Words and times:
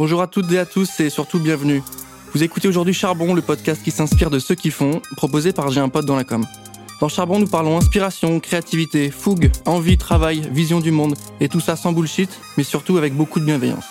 Bonjour 0.00 0.22
à 0.22 0.26
toutes 0.26 0.50
et 0.50 0.58
à 0.58 0.64
tous 0.64 0.98
et 1.00 1.10
surtout 1.10 1.38
bienvenue. 1.38 1.82
Vous 2.32 2.42
écoutez 2.42 2.66
aujourd'hui 2.68 2.94
Charbon, 2.94 3.34
le 3.34 3.42
podcast 3.42 3.82
qui 3.84 3.90
s'inspire 3.90 4.30
de 4.30 4.38
ceux 4.38 4.54
qui 4.54 4.70
font, 4.70 5.02
proposé 5.14 5.52
par 5.52 5.70
J'ai 5.70 5.80
un 5.82 5.90
pote 5.90 6.06
dans 6.06 6.16
la 6.16 6.24
com. 6.24 6.46
Dans 7.02 7.10
Charbon, 7.10 7.38
nous 7.38 7.46
parlons 7.46 7.76
inspiration, 7.76 8.40
créativité, 8.40 9.10
fougue, 9.10 9.50
envie, 9.66 9.98
travail, 9.98 10.48
vision 10.54 10.80
du 10.80 10.90
monde, 10.90 11.16
et 11.38 11.50
tout 11.50 11.60
ça 11.60 11.76
sans 11.76 11.92
bullshit, 11.92 12.30
mais 12.56 12.64
surtout 12.64 12.96
avec 12.96 13.14
beaucoup 13.14 13.40
de 13.40 13.44
bienveillance. 13.44 13.84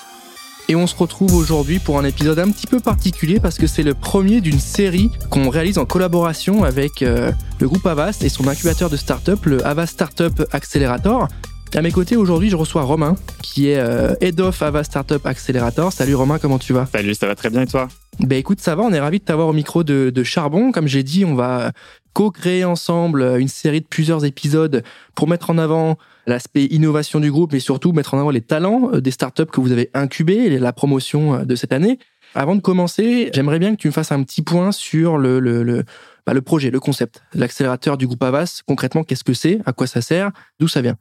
Et 0.68 0.76
on 0.76 0.88
se 0.88 0.96
retrouve 0.96 1.36
aujourd'hui 1.36 1.78
pour 1.78 2.00
un 2.00 2.06
épisode 2.06 2.40
un 2.40 2.50
petit 2.50 2.66
peu 2.66 2.80
particulier 2.80 3.40
parce 3.40 3.60
que 3.60 3.68
c'est 3.68 3.84
le 3.84 3.94
premier 3.94 4.42
d'une 4.42 4.60
série 4.60 5.12
qu'on 5.30 5.50
réalise 5.50 5.78
en 5.78 5.86
collaboration 5.86 6.64
avec 6.64 7.04
euh, 7.04 7.32
le 7.60 7.68
groupe 7.68 7.86
Avast 7.86 8.24
et 8.24 8.30
son 8.30 8.48
incubateur 8.48 8.90
de 8.90 8.98
start-up, 8.98 9.46
le 9.46 9.64
Avast 9.64 9.94
Startup 9.94 10.44
Accelerator. 10.54 11.28
À 11.76 11.82
mes 11.82 11.92
côtés 11.92 12.18
aujourd'hui, 12.18 12.50
je 12.50 12.56
reçois 12.56 12.82
Romain, 12.82 13.16
qui 13.44 13.70
est 13.70 13.78
euh, 13.78 14.16
Head 14.22 14.42
of 14.42 14.62
Avast 14.62 14.92
Startup 14.92 15.24
Accelerator. 15.26 15.94
Salut 15.94 16.16
Romain, 16.16 16.40
comment 16.40 16.58
tu 16.58 16.74
vas? 16.74 16.88
Salut, 16.88 17.14
ça 17.14 17.28
va 17.28 17.36
très 17.36 17.50
bien 17.52 17.62
et 17.62 17.68
toi? 17.68 17.88
Ben 18.20 18.38
écoute, 18.38 18.60
ça 18.60 18.76
va, 18.76 18.84
on 18.84 18.92
est 18.92 19.00
ravis 19.00 19.20
de 19.20 19.24
t'avoir 19.24 19.48
au 19.48 19.54
micro 19.54 19.84
de, 19.84 20.10
de 20.10 20.24
Charbon. 20.24 20.72
Comme 20.72 20.88
j'ai 20.88 21.04
dit, 21.04 21.26
on 21.26 21.36
va 21.36 21.72
co-créer 22.14 22.66
ensemble 22.66 23.22
une 23.40 23.48
série 23.48 23.82
de 23.82 23.86
plusieurs 23.86 24.26
épisodes 24.26 24.84
pour 25.14 25.28
mettre 25.28 25.52
en 25.52 25.58
avant 25.60 25.98
l'aspect 26.26 26.66
innovation 26.66 27.20
du 27.20 27.32
groupe, 27.32 27.54
mais 27.54 27.60
surtout 27.60 27.94
mettre 27.94 28.16
en 28.16 28.20
avant 28.20 28.32
les 28.32 28.42
talents 28.42 28.90
euh, 28.94 29.00
des 29.00 29.12
startups 29.12 29.46
que 29.46 29.62
vous 29.62 29.72
avez 29.72 29.92
incubés 29.94 30.38
et 30.38 30.60
la 30.60 30.74
promotion 30.74 31.36
euh, 31.36 31.46
de 31.46 31.56
cette 31.56 31.72
année. 31.72 32.00
Avant 32.34 32.56
de 32.56 32.62
commencer, 32.62 33.30
j'aimerais 33.34 33.60
bien 33.60 33.76
que 33.76 33.80
tu 33.80 33.88
me 33.88 33.94
fasses 33.94 34.12
un 34.12 34.24
petit 34.24 34.42
point 34.42 34.72
sur 34.72 35.18
le, 35.18 35.40
le, 35.40 35.64
le, 35.64 35.84
bah, 36.26 36.34
le 36.34 36.42
projet, 36.42 36.72
le 36.72 36.80
concept, 36.80 37.22
l'accélérateur 37.34 37.96
du 37.96 38.06
groupe 38.08 38.24
Avast. 38.24 38.64
Concrètement, 38.68 39.04
qu'est-ce 39.04 39.24
que 39.24 39.34
c'est? 39.34 39.60
À 39.66 39.72
quoi 39.72 39.88
ça 39.88 40.02
sert? 40.02 40.32
D'où 40.60 40.68
ça 40.68 40.82
vient? 40.82 40.98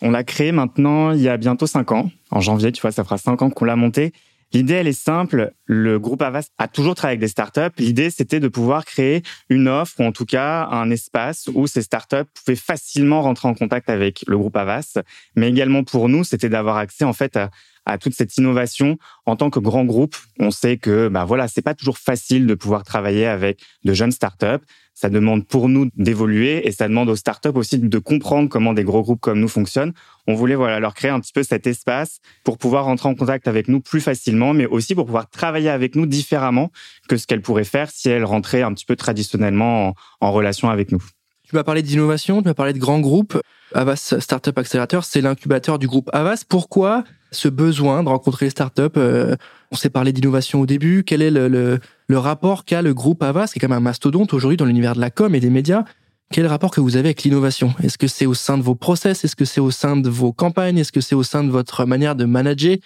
On 0.00 0.10
l'a 0.10 0.24
créé 0.24 0.52
maintenant 0.52 1.12
il 1.12 1.20
y 1.20 1.28
a 1.28 1.36
bientôt 1.36 1.66
cinq 1.66 1.92
ans. 1.92 2.10
En 2.30 2.40
janvier, 2.40 2.72
tu 2.72 2.80
vois, 2.80 2.92
ça 2.92 3.04
fera 3.04 3.18
cinq 3.18 3.42
ans 3.42 3.50
qu'on 3.50 3.64
l'a 3.64 3.76
monté. 3.76 4.12
L'idée, 4.52 4.74
elle 4.74 4.86
est 4.86 4.92
simple. 4.92 5.52
Le 5.66 5.98
groupe 5.98 6.22
Avast 6.22 6.52
a 6.56 6.68
toujours 6.68 6.94
travaillé 6.94 7.12
avec 7.12 7.20
des 7.20 7.28
startups. 7.28 7.74
L'idée, 7.78 8.08
c'était 8.08 8.40
de 8.40 8.48
pouvoir 8.48 8.86
créer 8.86 9.22
une 9.50 9.68
offre 9.68 10.00
ou 10.00 10.04
en 10.04 10.12
tout 10.12 10.24
cas 10.24 10.66
un 10.70 10.90
espace 10.90 11.50
où 11.52 11.66
ces 11.66 11.82
startups 11.82 12.24
pouvaient 12.34 12.56
facilement 12.56 13.20
rentrer 13.20 13.48
en 13.48 13.54
contact 13.54 13.90
avec 13.90 14.24
le 14.26 14.38
groupe 14.38 14.56
Avast. 14.56 15.00
Mais 15.36 15.50
également 15.50 15.84
pour 15.84 16.08
nous, 16.08 16.24
c'était 16.24 16.48
d'avoir 16.48 16.78
accès 16.78 17.04
en 17.04 17.12
fait 17.12 17.36
à, 17.36 17.50
à 17.88 17.98
toute 17.98 18.14
cette 18.14 18.36
innovation 18.36 18.98
en 19.26 19.34
tant 19.34 19.50
que 19.50 19.58
grand 19.58 19.84
groupe. 19.84 20.14
On 20.38 20.50
sait 20.50 20.76
que 20.76 21.08
bah 21.08 21.24
voilà, 21.24 21.48
c'est 21.48 21.62
pas 21.62 21.74
toujours 21.74 21.98
facile 21.98 22.46
de 22.46 22.54
pouvoir 22.54 22.84
travailler 22.84 23.26
avec 23.26 23.60
de 23.84 23.92
jeunes 23.94 24.12
startups. 24.12 24.64
Ça 24.94 25.08
demande 25.08 25.46
pour 25.46 25.68
nous 25.68 25.88
d'évoluer 25.96 26.66
et 26.66 26.72
ça 26.72 26.88
demande 26.88 27.08
aux 27.08 27.16
startups 27.16 27.48
aussi 27.54 27.78
de 27.78 27.98
comprendre 27.98 28.48
comment 28.48 28.72
des 28.72 28.84
gros 28.84 29.02
groupes 29.02 29.20
comme 29.20 29.40
nous 29.40 29.48
fonctionnent. 29.48 29.92
On 30.26 30.34
voulait 30.34 30.56
voilà 30.56 30.80
leur 30.80 30.94
créer 30.94 31.10
un 31.10 31.20
petit 31.20 31.32
peu 31.32 31.42
cet 31.42 31.66
espace 31.66 32.20
pour 32.44 32.58
pouvoir 32.58 32.84
rentrer 32.84 33.08
en 33.08 33.14
contact 33.14 33.48
avec 33.48 33.68
nous 33.68 33.80
plus 33.80 34.00
facilement, 34.00 34.54
mais 34.54 34.66
aussi 34.66 34.94
pour 34.94 35.06
pouvoir 35.06 35.30
travailler 35.30 35.70
avec 35.70 35.94
nous 35.94 36.04
différemment 36.04 36.70
que 37.08 37.16
ce 37.16 37.26
qu'elles 37.26 37.42
pourraient 37.42 37.64
faire 37.64 37.90
si 37.90 38.08
elles 38.08 38.24
rentraient 38.24 38.62
un 38.62 38.74
petit 38.74 38.86
peu 38.86 38.96
traditionnellement 38.96 39.88
en, 39.88 39.94
en 40.20 40.32
relation 40.32 40.68
avec 40.68 40.92
nous. 40.92 41.02
Tu 41.48 41.56
m'as 41.56 41.64
parlé 41.64 41.80
d'innovation, 41.80 42.42
tu 42.42 42.48
m'as 42.48 42.54
parlé 42.54 42.74
de 42.74 42.78
grands 42.78 43.00
groupes. 43.00 43.40
Avas 43.72 44.14
Startup 44.20 44.56
Accelerator, 44.56 45.02
c'est 45.02 45.22
l'incubateur 45.22 45.78
du 45.78 45.86
groupe 45.86 46.10
Avas. 46.12 46.44
Pourquoi 46.46 47.04
ce 47.30 47.48
besoin 47.48 48.02
de 48.02 48.10
rencontrer 48.10 48.46
les 48.46 48.50
startups 48.50 48.82
euh, 48.98 49.34
On 49.72 49.76
s'est 49.76 49.88
parlé 49.88 50.12
d'innovation 50.12 50.60
au 50.60 50.66
début. 50.66 51.04
Quel 51.04 51.22
est 51.22 51.30
le, 51.30 51.80
rapport 52.10 52.66
qu'a 52.66 52.82
le 52.82 52.92
groupe 52.92 53.22
Avas, 53.22 53.46
qui 53.46 53.58
est 53.58 53.60
quand 53.60 53.68
même 53.68 53.78
un 53.78 53.80
mastodonte 53.80 54.34
aujourd'hui 54.34 54.58
dans 54.58 54.66
l'univers 54.66 54.94
de 54.94 55.00
la 55.00 55.10
com 55.10 55.34
et 55.34 55.40
des 55.40 55.48
médias? 55.48 55.84
Quel 56.30 56.46
rapport 56.46 56.70
que 56.70 56.82
vous 56.82 56.96
avez 56.96 57.08
avec 57.08 57.22
l'innovation? 57.22 57.74
Est-ce 57.82 57.96
que 57.96 58.08
c'est 58.08 58.26
au 58.26 58.34
sein 58.34 58.58
de 58.58 58.62
vos 58.62 58.74
process? 58.74 59.24
Est-ce 59.24 59.36
que 59.36 59.46
c'est 59.46 59.62
au 59.62 59.70
sein 59.70 59.96
de 59.96 60.10
vos 60.10 60.34
campagnes? 60.34 60.76
Est-ce 60.76 60.92
que 60.92 61.00
c'est 61.00 61.14
au 61.14 61.22
sein 61.22 61.44
de 61.44 61.50
votre 61.50 61.86
manière 61.86 62.14
de 62.14 62.26
manager? 62.26 62.76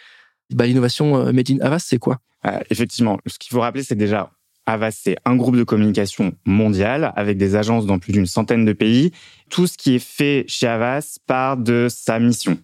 Bah, 0.55 0.67
L'innovation 0.67 1.17
euh, 1.17 1.33
Made 1.33 1.51
in 1.51 1.59
Avas, 1.63 1.81
c'est 1.81 1.99
quoi? 1.99 2.19
Euh, 2.47 2.61
Effectivement, 2.71 3.19
ce 3.27 3.41
qu'il 3.41 3.51
faut 3.51 3.61
rappeler, 3.61 3.83
c'est 3.83 3.97
déjà 3.97 4.31
Avast, 4.67 5.01
c'est 5.05 5.17
un 5.25 5.37
groupe 5.37 5.57
de 5.57 5.65
communication 5.65 6.33
mondial 6.45 7.13
avec 7.17 7.37
des 7.37 7.57
agences 7.57 7.87
dans 7.87 7.99
plus 7.99 8.13
d'une 8.13 8.27
centaine 8.27 8.65
de 8.65 8.73
pays. 8.73 9.11
Tout 9.51 9.67
ce 9.67 9.77
qui 9.77 9.97
est 9.97 10.05
fait 10.05 10.45
chez 10.47 10.67
Avast 10.67 11.21
part 11.27 11.57
de 11.57 11.89
sa 11.91 12.19
mission. 12.19 12.59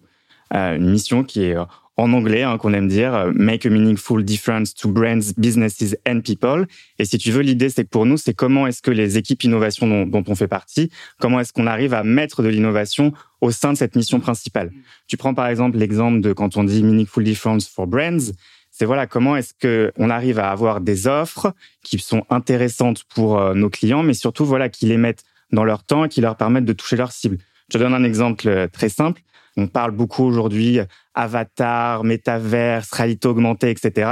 Euh, 0.53 0.77
une 0.77 0.89
mission 0.89 1.23
qui 1.23 1.43
est 1.43 1.55
en 1.99 2.13
anglais, 2.13 2.43
hein, 2.43 2.57
qu'on 2.57 2.73
aime 2.73 2.87
dire, 2.87 3.13
euh, 3.13 3.31
Make 3.35 3.65
a 3.65 3.69
meaningful 3.69 4.23
difference 4.23 4.73
to 4.73 4.89
brands, 4.89 5.33
businesses 5.37 5.95
and 6.07 6.21
people. 6.21 6.65
Et 6.97 7.05
si 7.05 7.17
tu 7.17 7.31
veux, 7.31 7.41
l'idée, 7.41 7.69
c'est 7.69 7.83
que 7.83 7.89
pour 7.89 8.05
nous, 8.05 8.17
c'est 8.17 8.33
comment 8.33 8.67
est-ce 8.67 8.81
que 8.81 8.91
les 8.91 9.17
équipes 9.17 9.43
innovation 9.43 9.87
dont, 9.87 10.05
dont 10.05 10.23
on 10.27 10.35
fait 10.35 10.47
partie, 10.47 10.89
comment 11.19 11.39
est-ce 11.39 11.51
qu'on 11.51 11.67
arrive 11.67 11.93
à 11.93 12.03
mettre 12.03 12.41
de 12.41 12.47
l'innovation 12.47 13.11
au 13.41 13.51
sein 13.51 13.73
de 13.73 13.77
cette 13.77 13.95
mission 13.95 14.19
principale. 14.19 14.71
Tu 15.07 15.17
prends 15.17 15.33
par 15.33 15.47
exemple 15.47 15.77
l'exemple 15.77 16.21
de 16.21 16.33
quand 16.33 16.57
on 16.57 16.63
dit 16.63 16.83
meaningful 16.83 17.23
difference 17.23 17.67
for 17.67 17.87
brands, 17.87 18.31
c'est 18.79 18.85
voilà 18.85 19.07
comment 19.07 19.35
est-ce 19.35 19.53
que 19.53 19.91
on 19.97 20.09
arrive 20.09 20.39
à 20.39 20.51
avoir 20.51 20.79
des 20.79 21.05
offres 21.05 21.53
qui 21.83 21.99
sont 21.99 22.23
intéressantes 22.29 23.03
pour 23.03 23.37
euh, 23.37 23.53
nos 23.53 23.69
clients, 23.69 24.03
mais 24.03 24.13
surtout 24.13 24.45
voilà 24.45 24.69
qui 24.69 24.85
les 24.85 24.95
mettent 24.95 25.25
dans 25.51 25.65
leur 25.65 25.83
temps 25.83 26.05
et 26.05 26.09
qui 26.09 26.21
leur 26.21 26.37
permettent 26.37 26.63
de 26.63 26.71
toucher 26.71 26.95
leur 26.95 27.11
cible. 27.11 27.39
Je 27.73 27.77
donne 27.77 27.93
un 27.93 28.05
exemple 28.05 28.47
euh, 28.47 28.67
très 28.71 28.87
simple. 28.87 29.21
On 29.57 29.67
parle 29.67 29.91
beaucoup 29.91 30.23
aujourd'hui 30.23 30.79
avatar, 31.13 32.05
métaverse, 32.05 32.89
réalité 32.93 33.27
augmentée, 33.27 33.69
etc. 33.69 34.11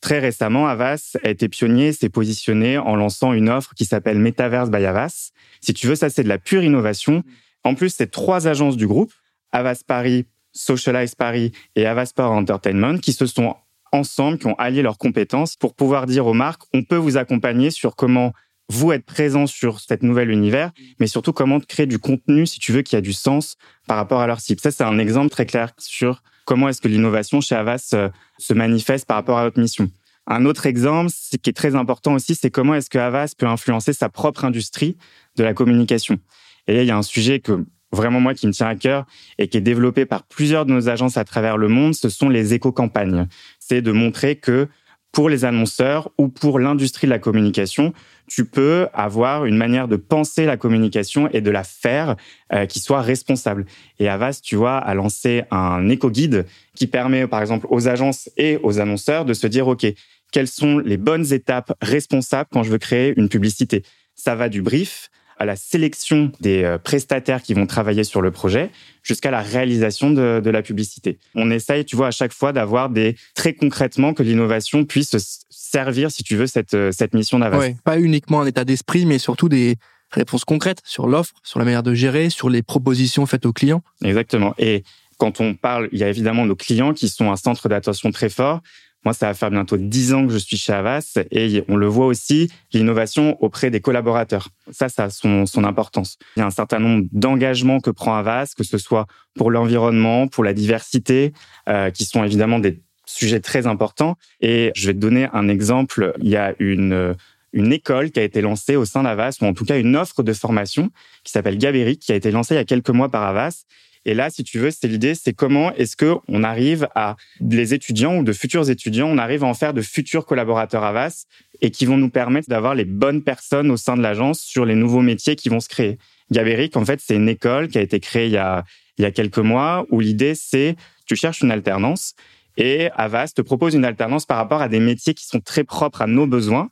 Très 0.00 0.18
récemment, 0.18 0.66
Avas 0.66 1.16
a 1.22 1.30
été 1.30 1.48
pionnier, 1.48 1.92
s'est 1.92 2.08
positionné 2.08 2.78
en 2.78 2.96
lançant 2.96 3.32
une 3.32 3.48
offre 3.48 3.72
qui 3.74 3.84
s'appelle 3.84 4.18
Metaverse 4.18 4.68
by 4.68 4.84
Avas. 4.84 5.30
Si 5.60 5.74
tu 5.74 5.86
veux, 5.86 5.94
ça 5.94 6.10
c'est 6.10 6.24
de 6.24 6.28
la 6.28 6.38
pure 6.38 6.64
innovation. 6.64 7.22
En 7.62 7.76
plus, 7.76 7.94
c'est 7.94 8.10
trois 8.10 8.48
agences 8.48 8.76
du 8.76 8.88
groupe, 8.88 9.12
Avas 9.52 9.82
Paris, 9.86 10.26
Socialize 10.50 11.14
Paris 11.14 11.52
et 11.76 11.86
Avas 11.86 12.10
Power 12.12 12.36
Entertainment, 12.36 12.98
qui 12.98 13.12
se 13.12 13.26
sont 13.26 13.54
ensemble, 13.92 14.38
qui 14.38 14.46
ont 14.46 14.54
allié 14.54 14.82
leurs 14.82 14.98
compétences 14.98 15.56
pour 15.56 15.74
pouvoir 15.74 16.06
dire 16.06 16.26
aux 16.26 16.34
marques, 16.34 16.62
on 16.72 16.82
peut 16.82 16.96
vous 16.96 17.16
accompagner 17.16 17.70
sur 17.70 17.94
comment 17.94 18.32
vous 18.68 18.92
être 18.92 19.04
présent 19.04 19.46
sur 19.46 19.80
cet 19.80 20.02
nouvel 20.02 20.30
univers, 20.30 20.70
mais 20.98 21.06
surtout 21.06 21.32
comment 21.32 21.60
créer 21.60 21.86
du 21.86 21.98
contenu, 21.98 22.46
si 22.46 22.58
tu 22.58 22.72
veux, 22.72 22.82
qui 22.82 22.96
a 22.96 23.00
du 23.00 23.12
sens 23.12 23.56
par 23.86 23.96
rapport 23.96 24.20
à 24.20 24.26
leur 24.26 24.40
cible. 24.40 24.60
Ça, 24.60 24.70
c'est 24.70 24.84
un 24.84 24.98
exemple 24.98 25.28
très 25.28 25.46
clair 25.46 25.72
sur 25.78 26.22
comment 26.46 26.68
est-ce 26.68 26.80
que 26.80 26.88
l'innovation 26.88 27.40
chez 27.40 27.54
Avas 27.54 27.90
euh, 27.94 28.08
se 28.38 28.54
manifeste 28.54 29.06
par 29.06 29.16
rapport 29.16 29.38
à 29.38 29.44
notre 29.44 29.60
mission. 29.60 29.90
Un 30.26 30.46
autre 30.46 30.66
exemple, 30.66 31.10
qui 31.42 31.50
est 31.50 31.56
très 31.56 31.74
important 31.74 32.14
aussi, 32.14 32.34
c'est 32.34 32.50
comment 32.50 32.74
est-ce 32.74 32.88
que 32.88 32.98
Avas 32.98 33.34
peut 33.36 33.46
influencer 33.46 33.92
sa 33.92 34.08
propre 34.08 34.44
industrie 34.44 34.96
de 35.36 35.44
la 35.44 35.52
communication. 35.52 36.18
Et 36.66 36.74
là, 36.74 36.82
il 36.82 36.86
y 36.86 36.92
a 36.92 36.96
un 36.96 37.02
sujet 37.02 37.40
que 37.40 37.64
vraiment 37.92 38.20
moi 38.20 38.34
qui 38.34 38.46
me 38.46 38.52
tient 38.52 38.68
à 38.68 38.74
cœur 38.74 39.06
et 39.38 39.48
qui 39.48 39.58
est 39.58 39.62
développé 39.62 40.06
par 40.06 40.22
plusieurs 40.24 40.66
de 40.66 40.72
nos 40.72 40.88
agences 40.88 41.16
à 41.16 41.24
travers 41.24 41.56
le 41.56 41.68
monde, 41.68 41.94
ce 41.94 42.08
sont 42.08 42.28
les 42.28 42.54
éco-campagnes. 42.54 43.26
C'est 43.58 43.82
de 43.82 43.92
montrer 43.92 44.36
que 44.36 44.68
pour 45.12 45.28
les 45.28 45.44
annonceurs 45.44 46.10
ou 46.16 46.28
pour 46.28 46.58
l'industrie 46.58 47.06
de 47.06 47.12
la 47.12 47.18
communication, 47.18 47.92
tu 48.26 48.46
peux 48.46 48.88
avoir 48.94 49.44
une 49.44 49.56
manière 49.56 49.86
de 49.86 49.96
penser 49.96 50.46
la 50.46 50.56
communication 50.56 51.28
et 51.32 51.42
de 51.42 51.50
la 51.50 51.64
faire 51.64 52.16
euh, 52.54 52.64
qui 52.64 52.80
soit 52.80 53.02
responsable. 53.02 53.66
Et 53.98 54.08
Avast, 54.08 54.42
tu 54.42 54.56
vois, 54.56 54.78
a 54.78 54.94
lancé 54.94 55.42
un 55.50 55.90
éco-guide 55.90 56.46
qui 56.74 56.86
permet, 56.86 57.26
par 57.26 57.42
exemple, 57.42 57.66
aux 57.68 57.88
agences 57.88 58.30
et 58.38 58.58
aux 58.62 58.80
annonceurs 58.80 59.26
de 59.26 59.34
se 59.34 59.46
dire, 59.46 59.68
OK, 59.68 59.86
quelles 60.32 60.48
sont 60.48 60.78
les 60.78 60.96
bonnes 60.96 61.30
étapes 61.30 61.74
responsables 61.82 62.48
quand 62.50 62.62
je 62.62 62.70
veux 62.70 62.78
créer 62.78 63.12
une 63.18 63.28
publicité? 63.28 63.82
Ça 64.14 64.34
va 64.34 64.48
du 64.48 64.62
brief 64.62 65.10
à 65.42 65.44
la 65.44 65.56
sélection 65.56 66.30
des 66.38 66.62
euh, 66.62 66.78
prestataires 66.78 67.42
qui 67.42 67.52
vont 67.52 67.66
travailler 67.66 68.04
sur 68.04 68.22
le 68.22 68.30
projet 68.30 68.70
jusqu'à 69.02 69.32
la 69.32 69.40
réalisation 69.40 70.12
de, 70.12 70.40
de, 70.40 70.50
la 70.50 70.62
publicité. 70.62 71.18
On 71.34 71.50
essaye, 71.50 71.84
tu 71.84 71.96
vois, 71.96 72.06
à 72.06 72.10
chaque 72.12 72.32
fois 72.32 72.52
d'avoir 72.52 72.90
des 72.90 73.16
très 73.34 73.52
concrètement 73.52 74.14
que 74.14 74.22
l'innovation 74.22 74.84
puisse 74.84 75.16
servir, 75.50 76.12
si 76.12 76.22
tu 76.22 76.36
veux, 76.36 76.46
cette, 76.46 76.74
euh, 76.74 76.92
cette 76.92 77.12
mission 77.12 77.40
d'Avast. 77.40 77.60
Ouais, 77.60 77.76
pas 77.82 77.98
uniquement 77.98 78.40
un 78.40 78.46
état 78.46 78.64
d'esprit, 78.64 79.04
mais 79.04 79.18
surtout 79.18 79.48
des 79.48 79.74
réponses 80.12 80.44
concrètes 80.44 80.80
sur 80.84 81.08
l'offre, 81.08 81.34
sur 81.42 81.58
la 81.58 81.64
manière 81.64 81.82
de 81.82 81.92
gérer, 81.92 82.30
sur 82.30 82.48
les 82.48 82.62
propositions 82.62 83.26
faites 83.26 83.44
aux 83.44 83.52
clients. 83.52 83.82
Exactement. 84.04 84.54
Et 84.58 84.84
quand 85.18 85.40
on 85.40 85.54
parle, 85.54 85.88
il 85.90 85.98
y 85.98 86.04
a 86.04 86.08
évidemment 86.08 86.46
nos 86.46 86.54
clients 86.54 86.92
qui 86.92 87.08
sont 87.08 87.32
un 87.32 87.36
centre 87.36 87.68
d'attention 87.68 88.12
très 88.12 88.28
fort. 88.28 88.60
Moi, 89.04 89.14
ça 89.14 89.26
va 89.26 89.34
faire 89.34 89.50
bientôt 89.50 89.76
dix 89.76 90.12
ans 90.14 90.26
que 90.26 90.32
je 90.32 90.38
suis 90.38 90.56
chez 90.56 90.72
Avas 90.72 91.18
et 91.30 91.64
on 91.68 91.76
le 91.76 91.86
voit 91.86 92.06
aussi, 92.06 92.50
l'innovation 92.72 93.36
auprès 93.42 93.70
des 93.70 93.80
collaborateurs. 93.80 94.48
Ça, 94.70 94.88
ça 94.88 95.04
a 95.04 95.10
son, 95.10 95.46
son 95.46 95.64
importance. 95.64 96.18
Il 96.36 96.40
y 96.40 96.42
a 96.42 96.46
un 96.46 96.50
certain 96.50 96.78
nombre 96.78 97.06
d'engagements 97.12 97.80
que 97.80 97.90
prend 97.90 98.14
Avas, 98.14 98.52
que 98.56 98.64
ce 98.64 98.78
soit 98.78 99.06
pour 99.34 99.50
l'environnement, 99.50 100.28
pour 100.28 100.44
la 100.44 100.52
diversité, 100.52 101.32
euh, 101.68 101.90
qui 101.90 102.04
sont 102.04 102.22
évidemment 102.22 102.58
des 102.58 102.80
sujets 103.04 103.40
très 103.40 103.66
importants. 103.66 104.16
Et 104.40 104.70
je 104.76 104.86
vais 104.86 104.94
te 104.94 104.98
donner 104.98 105.28
un 105.32 105.48
exemple. 105.48 106.14
Il 106.20 106.28
y 106.28 106.36
a 106.36 106.54
une 106.58 107.16
une 107.52 107.72
école 107.72 108.10
qui 108.10 108.20
a 108.20 108.22
été 108.22 108.40
lancée 108.40 108.76
au 108.76 108.84
sein 108.84 109.02
d'Avas, 109.02 109.36
ou 109.40 109.44
en 109.44 109.52
tout 109.52 109.64
cas 109.64 109.78
une 109.78 109.94
offre 109.96 110.22
de 110.22 110.32
formation 110.32 110.90
qui 111.22 111.32
s'appelle 111.32 111.58
Gaberic, 111.58 112.00
qui 112.00 112.12
a 112.12 112.14
été 112.14 112.30
lancée 112.30 112.54
il 112.54 112.56
y 112.56 112.60
a 112.60 112.64
quelques 112.64 112.90
mois 112.90 113.10
par 113.10 113.22
Avas 113.24 113.64
et 114.04 114.14
là, 114.14 114.30
si 114.30 114.42
tu 114.42 114.58
veux, 114.58 114.70
c'est 114.70 114.88
l'idée, 114.88 115.14
c'est 115.14 115.32
comment 115.32 115.72
est-ce 115.74 115.96
que 115.96 116.16
on 116.26 116.42
arrive 116.42 116.88
à 116.94 117.16
les 117.40 117.72
étudiants 117.72 118.18
ou 118.18 118.24
de 118.24 118.32
futurs 118.32 118.68
étudiants, 118.68 119.08
on 119.08 119.18
arrive 119.18 119.44
à 119.44 119.46
en 119.46 119.54
faire 119.54 119.74
de 119.74 119.82
futurs 119.82 120.26
collaborateurs 120.26 120.82
Avas 120.82 121.26
et 121.60 121.70
qui 121.70 121.86
vont 121.86 121.96
nous 121.96 122.10
permettre 122.10 122.48
d'avoir 122.48 122.74
les 122.74 122.84
bonnes 122.84 123.22
personnes 123.22 123.70
au 123.70 123.76
sein 123.76 123.96
de 123.96 124.02
l'agence 124.02 124.40
sur 124.40 124.64
les 124.64 124.74
nouveaux 124.74 125.02
métiers 125.02 125.36
qui 125.36 125.48
vont 125.48 125.60
se 125.60 125.68
créer. 125.68 125.98
Gaberic, 126.32 126.76
en 126.76 126.84
fait, 126.84 127.00
c'est 127.00 127.14
une 127.14 127.28
école 127.28 127.68
qui 127.68 127.78
a 127.78 127.80
été 127.80 128.00
créée 128.00 128.26
il 128.26 128.32
y 128.32 128.38
a, 128.38 128.64
il 128.98 129.02
y 129.02 129.04
a 129.04 129.12
quelques 129.12 129.38
mois 129.38 129.86
où 129.90 130.00
l'idée, 130.00 130.34
c'est 130.34 130.74
tu 131.06 131.14
cherches 131.14 131.42
une 131.42 131.52
alternance 131.52 132.14
Et 132.56 132.90
Avas 132.96 133.28
te 133.28 133.42
propose 133.42 133.74
une 133.74 133.84
alternance 133.84 134.26
par 134.26 134.36
rapport 134.36 134.62
à 134.62 134.68
des 134.68 134.80
métiers 134.80 135.14
qui 135.14 135.26
sont 135.26 135.40
très 135.40 135.62
propres 135.62 136.02
à 136.02 136.06
nos 136.06 136.26
besoins. 136.26 136.70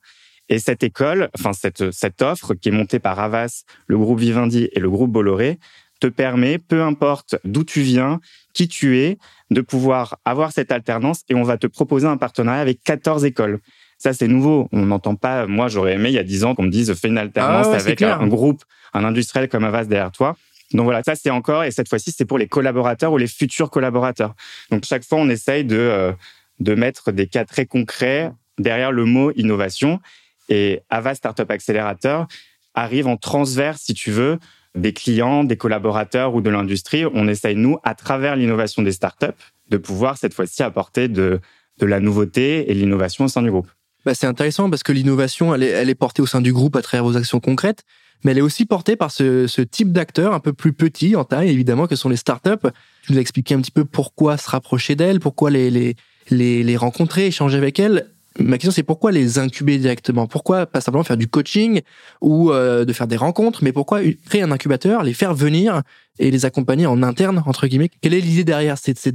Et 0.49 0.59
cette 0.59 0.83
école, 0.83 1.31
enfin 1.39 1.53
cette, 1.53 1.93
cette 1.93 2.23
offre 2.23 2.55
qui 2.55 2.71
est 2.71 2.73
montée 2.73 2.99
par 2.99 3.21
Avas, 3.21 3.63
le 3.87 3.97
groupe 3.97 4.19
Vivendi 4.19 4.69
et 4.73 4.81
le 4.81 4.91
groupe 4.91 5.13
Bolloré, 5.13 5.61
te 6.01 6.07
permet, 6.07 6.59
peu 6.59 6.83
importe 6.83 7.37
d'où 7.45 7.63
tu 7.63 7.83
viens, 7.83 8.21
qui 8.55 8.69
tu 8.69 8.99
es, 8.99 9.19
de 9.51 9.61
pouvoir 9.61 10.19
avoir 10.25 10.53
cette 10.53 10.73
alternance 10.73 11.23
et 11.29 11.35
on 11.35 11.43
va 11.43 11.59
te 11.59 11.67
proposer 11.67 12.07
un 12.07 12.17
partenariat 12.17 12.61
avec 12.61 12.83
14 12.83 13.25
écoles. 13.25 13.61
Ça, 13.99 14.13
c'est 14.13 14.29
nouveau. 14.29 14.69
On 14.73 14.87
n'entend 14.87 15.15
pas, 15.15 15.47
moi, 15.47 15.69
j'aurais 15.69 15.95
aimé 15.95 16.09
il 16.09 16.15
y 16.15 16.19
a 16.19 16.25
10 16.25 16.45
ans 16.45 16.55
qu'on 16.55 16.63
me 16.63 16.71
dise, 16.71 16.93
fais 16.95 17.09
une 17.09 17.19
alternance 17.19 17.67
Ah 17.69 17.73
ouais, 17.73 17.81
avec 17.81 18.03
un, 18.03 18.27
groupe, 18.27 18.65
un 18.95 19.05
industriel 19.05 19.49
comme 19.49 19.65
Avas 19.65 19.85
derrière 19.85 20.11
toi. 20.11 20.37
Donc 20.73 20.85
voilà, 20.85 21.03
ça 21.03 21.17
c'est 21.17 21.31
encore, 21.31 21.65
et 21.65 21.71
cette 21.71 21.89
fois-ci, 21.89 22.13
c'est 22.17 22.25
pour 22.25 22.39
les 22.39 22.47
collaborateurs 22.47 23.13
ou 23.13 23.19
les 23.19 23.27
futurs 23.27 23.71
collaborateurs. 23.71 24.35
Donc 24.71 24.85
chaque 24.85 25.05
fois, 25.05 25.19
on 25.19 25.29
essaye 25.29 25.65
de, 25.65 25.77
euh, 25.77 26.13
de 26.61 26.75
mettre 26.75 27.13
des 27.13 27.27
cas 27.27 27.45
très 27.45 27.67
concrets 27.67 28.31
derrière 28.59 28.93
le 28.93 29.05
mot 29.05 29.33
innovation. 29.33 30.01
Et 30.49 30.81
Avas 30.89 31.17
Startup 31.17 31.51
Accelerator 31.51 32.27
arrive 32.75 33.07
en 33.07 33.17
transverse, 33.17 33.83
si 33.83 33.95
tu 33.95 34.11
veux, 34.11 34.39
des 34.77 34.93
clients, 34.93 35.45
des 35.45 35.57
collaborateurs 35.57 36.35
ou 36.35 36.41
de 36.41 36.51
l'industrie. 36.51 37.05
On 37.07 37.29
essaye, 37.29 37.57
nous, 37.57 37.79
à 37.83 37.95
travers 37.95 38.37
l'innovation 38.37 38.83
des 38.83 38.93
startups, 38.93 39.27
de 39.69 39.77
pouvoir 39.77 40.17
cette 40.17 40.35
fois-ci 40.35 40.63
apporter 40.63 41.09
de, 41.09 41.41
de 41.79 41.87
la 41.87 42.01
nouveauté 42.01 42.71
et 42.71 42.75
l'innovation 42.75 43.25
au 43.25 43.29
sein 43.29 43.43
du 43.43 43.51
groupe. 43.51 43.69
Bah, 44.05 44.15
c'est 44.15 44.27
intéressant 44.27 44.71
parce 44.71 44.83
que 44.83 44.93
l'innovation, 44.93 45.55
elle 45.55 45.63
est, 45.63 45.69
elle 45.69 45.91
est 45.91 45.95
portée 45.95 46.23
au 46.23 46.27
sein 46.27 46.41
du 46.41 46.53
groupe 46.53 46.77
à 46.77 46.83
travers 46.83 47.05
vos 47.05 47.17
actions 47.17 47.41
concrètes, 47.41 47.85
mais 48.25 48.33
elle 48.33 48.39
est 48.39 48.43
aussi 48.43 48.65
portée 48.67 48.97
par 48.97 49.11
ce, 49.11 49.47
ce 49.47 49.63
type 49.63 49.93
d'acteurs 49.93 50.33
un 50.33 50.41
peu 50.41 50.53
plus 50.53 50.73
petits 50.73 51.17
en 51.17 51.25
taille, 51.25 51.51
évidemment, 51.51 51.87
que 51.87 51.97
sont 51.97 52.09
les 52.09 52.17
startups. 52.17 52.69
Tu 53.03 53.13
nous 53.13 53.19
as 53.19 53.21
expliqué 53.21 53.55
un 53.55 53.61
petit 53.61 53.71
peu 53.71 53.85
pourquoi 53.85 54.37
se 54.37 54.49
rapprocher 54.49 54.95
d'elles, 54.95 55.21
pourquoi 55.21 55.51
les, 55.51 55.71
les, 55.71 55.97
les, 56.31 56.63
les 56.63 56.77
rencontrer, 56.77 57.27
échanger 57.27 57.59
avec 57.59 57.79
elles. 57.79 58.07
Ma 58.41 58.57
question, 58.57 58.73
c'est 58.73 58.83
pourquoi 58.83 59.13
les 59.13 59.39
incuber 59.39 59.79
directement? 59.79 60.27
Pourquoi 60.27 60.67
pas 60.67 60.81
simplement 60.81 61.05
faire 61.05 61.17
du 61.17 61.29
coaching 61.29 61.83
ou 62.21 62.51
euh, 62.51 62.85
de 62.85 62.93
faire 62.93 63.07
des 63.07 63.17
rencontres, 63.17 63.63
mais 63.63 63.73
pourquoi 63.73 64.01
créer 64.27 64.43
un 64.43 64.51
incubateur, 64.51 65.03
les 65.03 65.13
faire 65.13 65.35
venir 65.35 65.83
et 66.19 66.31
les 66.31 66.45
accompagner 66.47 66.87
en 66.87 67.03
interne, 67.03 67.43
entre 67.47 67.67
guillemets? 67.67 67.91
Quelle 68.01 68.15
est 68.15 68.21
l'idée 68.21 68.45
derrière? 68.45 68.79
C'est 68.79 69.15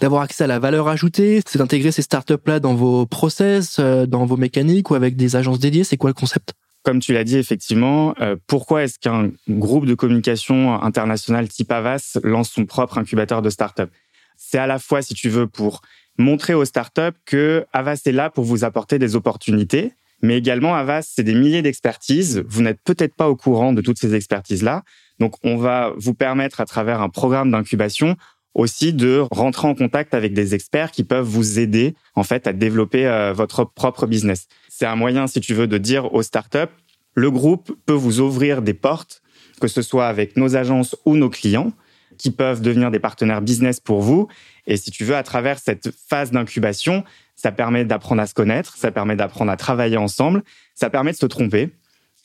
d'avoir 0.00 0.22
accès 0.22 0.44
à 0.44 0.46
la 0.46 0.58
valeur 0.58 0.88
ajoutée, 0.88 1.42
c'est 1.46 1.58
d'intégrer 1.58 1.92
ces 1.92 2.02
startups-là 2.02 2.60
dans 2.60 2.74
vos 2.74 3.04
process, 3.04 3.76
euh, 3.78 4.06
dans 4.06 4.24
vos 4.24 4.36
mécaniques 4.36 4.90
ou 4.90 4.94
avec 4.94 5.16
des 5.16 5.36
agences 5.36 5.58
dédiées? 5.58 5.84
C'est 5.84 5.98
quoi 5.98 6.10
le 6.10 6.14
concept? 6.14 6.54
Comme 6.82 6.98
tu 6.98 7.12
l'as 7.12 7.24
dit, 7.24 7.36
effectivement, 7.36 8.14
euh, 8.20 8.36
pourquoi 8.46 8.84
est-ce 8.84 8.98
qu'un 8.98 9.30
groupe 9.48 9.86
de 9.86 9.94
communication 9.94 10.82
international 10.82 11.48
type 11.48 11.70
Avas 11.70 12.18
lance 12.24 12.50
son 12.50 12.64
propre 12.64 12.98
incubateur 12.98 13.42
de 13.42 13.50
start-up 13.50 13.90
C'est 14.36 14.58
à 14.58 14.66
la 14.66 14.78
fois, 14.78 15.02
si 15.02 15.14
tu 15.14 15.28
veux, 15.28 15.46
pour 15.46 15.82
montrer 16.22 16.54
aux 16.54 16.64
startups 16.64 17.18
que 17.26 17.66
Avas 17.72 18.00
est 18.06 18.12
là 18.12 18.30
pour 18.30 18.44
vous 18.44 18.64
apporter 18.64 18.98
des 18.98 19.16
opportunités, 19.16 19.92
mais 20.22 20.38
également 20.38 20.74
Avas, 20.74 21.02
c'est 21.02 21.24
des 21.24 21.34
milliers 21.34 21.62
d'expertises. 21.62 22.42
Vous 22.48 22.62
n'êtes 22.62 22.80
peut-être 22.82 23.14
pas 23.14 23.28
au 23.28 23.36
courant 23.36 23.72
de 23.72 23.82
toutes 23.82 23.98
ces 23.98 24.14
expertises-là. 24.14 24.84
Donc, 25.18 25.34
on 25.44 25.56
va 25.56 25.92
vous 25.98 26.14
permettre, 26.14 26.60
à 26.60 26.64
travers 26.64 27.02
un 27.02 27.08
programme 27.08 27.50
d'incubation, 27.50 28.16
aussi 28.54 28.92
de 28.92 29.24
rentrer 29.30 29.66
en 29.66 29.74
contact 29.74 30.14
avec 30.14 30.32
des 30.32 30.54
experts 30.54 30.90
qui 30.90 31.04
peuvent 31.04 31.26
vous 31.26 31.58
aider, 31.58 31.94
en 32.14 32.22
fait, 32.22 32.46
à 32.46 32.52
développer 32.52 33.06
euh, 33.06 33.32
votre 33.32 33.64
propre 33.64 34.06
business. 34.06 34.46
C'est 34.68 34.86
un 34.86 34.96
moyen, 34.96 35.26
si 35.26 35.40
tu 35.40 35.54
veux, 35.54 35.66
de 35.66 35.78
dire 35.78 36.12
aux 36.14 36.22
startups, 36.22 36.72
le 37.14 37.30
groupe 37.30 37.76
peut 37.86 37.92
vous 37.92 38.20
ouvrir 38.20 38.62
des 38.62 38.74
portes, 38.74 39.22
que 39.60 39.68
ce 39.68 39.82
soit 39.82 40.06
avec 40.06 40.36
nos 40.36 40.56
agences 40.56 40.96
ou 41.04 41.16
nos 41.16 41.30
clients, 41.30 41.72
qui 42.18 42.30
peuvent 42.30 42.60
devenir 42.60 42.90
des 42.90 42.98
partenaires 42.98 43.42
business 43.42 43.80
pour 43.80 44.00
vous. 44.00 44.28
Et 44.66 44.76
si 44.76 44.90
tu 44.90 45.04
veux, 45.04 45.16
à 45.16 45.22
travers 45.22 45.58
cette 45.58 45.90
phase 46.08 46.30
d'incubation, 46.30 47.04
ça 47.36 47.50
permet 47.52 47.84
d'apprendre 47.84 48.22
à 48.22 48.26
se 48.26 48.34
connaître, 48.34 48.76
ça 48.76 48.90
permet 48.92 49.16
d'apprendre 49.16 49.50
à 49.50 49.56
travailler 49.56 49.96
ensemble, 49.96 50.42
ça 50.74 50.90
permet 50.90 51.12
de 51.12 51.16
se 51.16 51.26
tromper. 51.26 51.70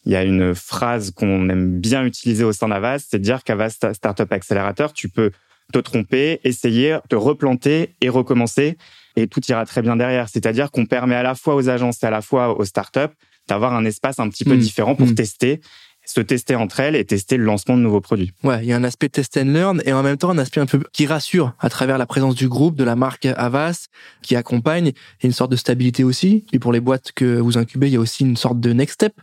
Il 0.05 0.11
y 0.11 0.15
a 0.15 0.23
une 0.23 0.53
phrase 0.55 1.11
qu'on 1.11 1.49
aime 1.49 1.79
bien 1.79 2.05
utiliser 2.05 2.43
au 2.43 2.53
sein 2.53 2.69
d'Avas, 2.69 2.99
c'est 3.09 3.17
de 3.19 3.23
dire 3.23 3.43
qu'Avas 3.43 3.71
Startup 3.93 4.31
Accelerator, 4.31 4.93
tu 4.93 5.09
peux 5.09 5.31
te 5.73 5.79
tromper, 5.79 6.39
essayer, 6.43 6.97
te 7.09 7.15
replanter 7.15 7.95
et 7.99 8.07
recommencer, 8.09 8.77
et 9.17 9.27
tout 9.27 9.41
ira 9.49 9.65
très 9.65 9.81
bien 9.81 9.95
derrière. 9.97 10.29
C'est-à-dire 10.29 10.71
qu'on 10.71 10.85
permet 10.85 11.15
à 11.15 11.23
la 11.23 11.35
fois 11.35 11.55
aux 11.55 11.67
agences 11.67 12.01
et 12.03 12.05
à 12.05 12.11
la 12.11 12.21
fois 12.21 12.57
aux 12.57 12.63
startups 12.65 13.13
d'avoir 13.49 13.73
un 13.73 13.83
espace 13.85 14.19
un 14.19 14.29
petit 14.29 14.45
peu 14.45 14.55
Mm. 14.55 14.59
différent 14.59 14.95
pour 14.95 15.07
Mm. 15.07 15.15
tester, 15.15 15.61
se 16.07 16.21
tester 16.21 16.55
entre 16.55 16.79
elles 16.79 16.95
et 16.95 17.05
tester 17.05 17.37
le 17.37 17.43
lancement 17.43 17.75
de 17.75 17.81
nouveaux 17.81 18.01
produits. 18.01 18.31
Ouais, 18.43 18.59
il 18.63 18.67
y 18.67 18.73
a 18.73 18.77
un 18.77 18.83
aspect 18.83 19.09
test 19.09 19.37
and 19.37 19.51
learn 19.51 19.81
et 19.85 19.93
en 19.93 20.03
même 20.03 20.17
temps 20.17 20.29
un 20.29 20.37
aspect 20.37 20.61
un 20.61 20.65
peu 20.65 20.81
qui 20.93 21.05
rassure 21.05 21.53
à 21.59 21.69
travers 21.69 21.97
la 21.97 22.05
présence 22.05 22.35
du 22.35 22.47
groupe, 22.47 22.75
de 22.75 22.83
la 22.83 22.95
marque 22.95 23.25
Avas 23.25 23.87
qui 24.21 24.35
accompagne 24.35 24.87
et 24.87 24.93
une 25.25 25.33
sorte 25.33 25.51
de 25.51 25.57
stabilité 25.57 26.03
aussi. 26.03 26.45
Et 26.53 26.59
pour 26.59 26.71
les 26.71 26.79
boîtes 26.79 27.11
que 27.11 27.39
vous 27.39 27.57
incubez, 27.57 27.87
il 27.87 27.93
y 27.93 27.97
a 27.97 27.99
aussi 27.99 28.23
une 28.23 28.37
sorte 28.37 28.59
de 28.59 28.71
next 28.71 28.95
step. 28.95 29.13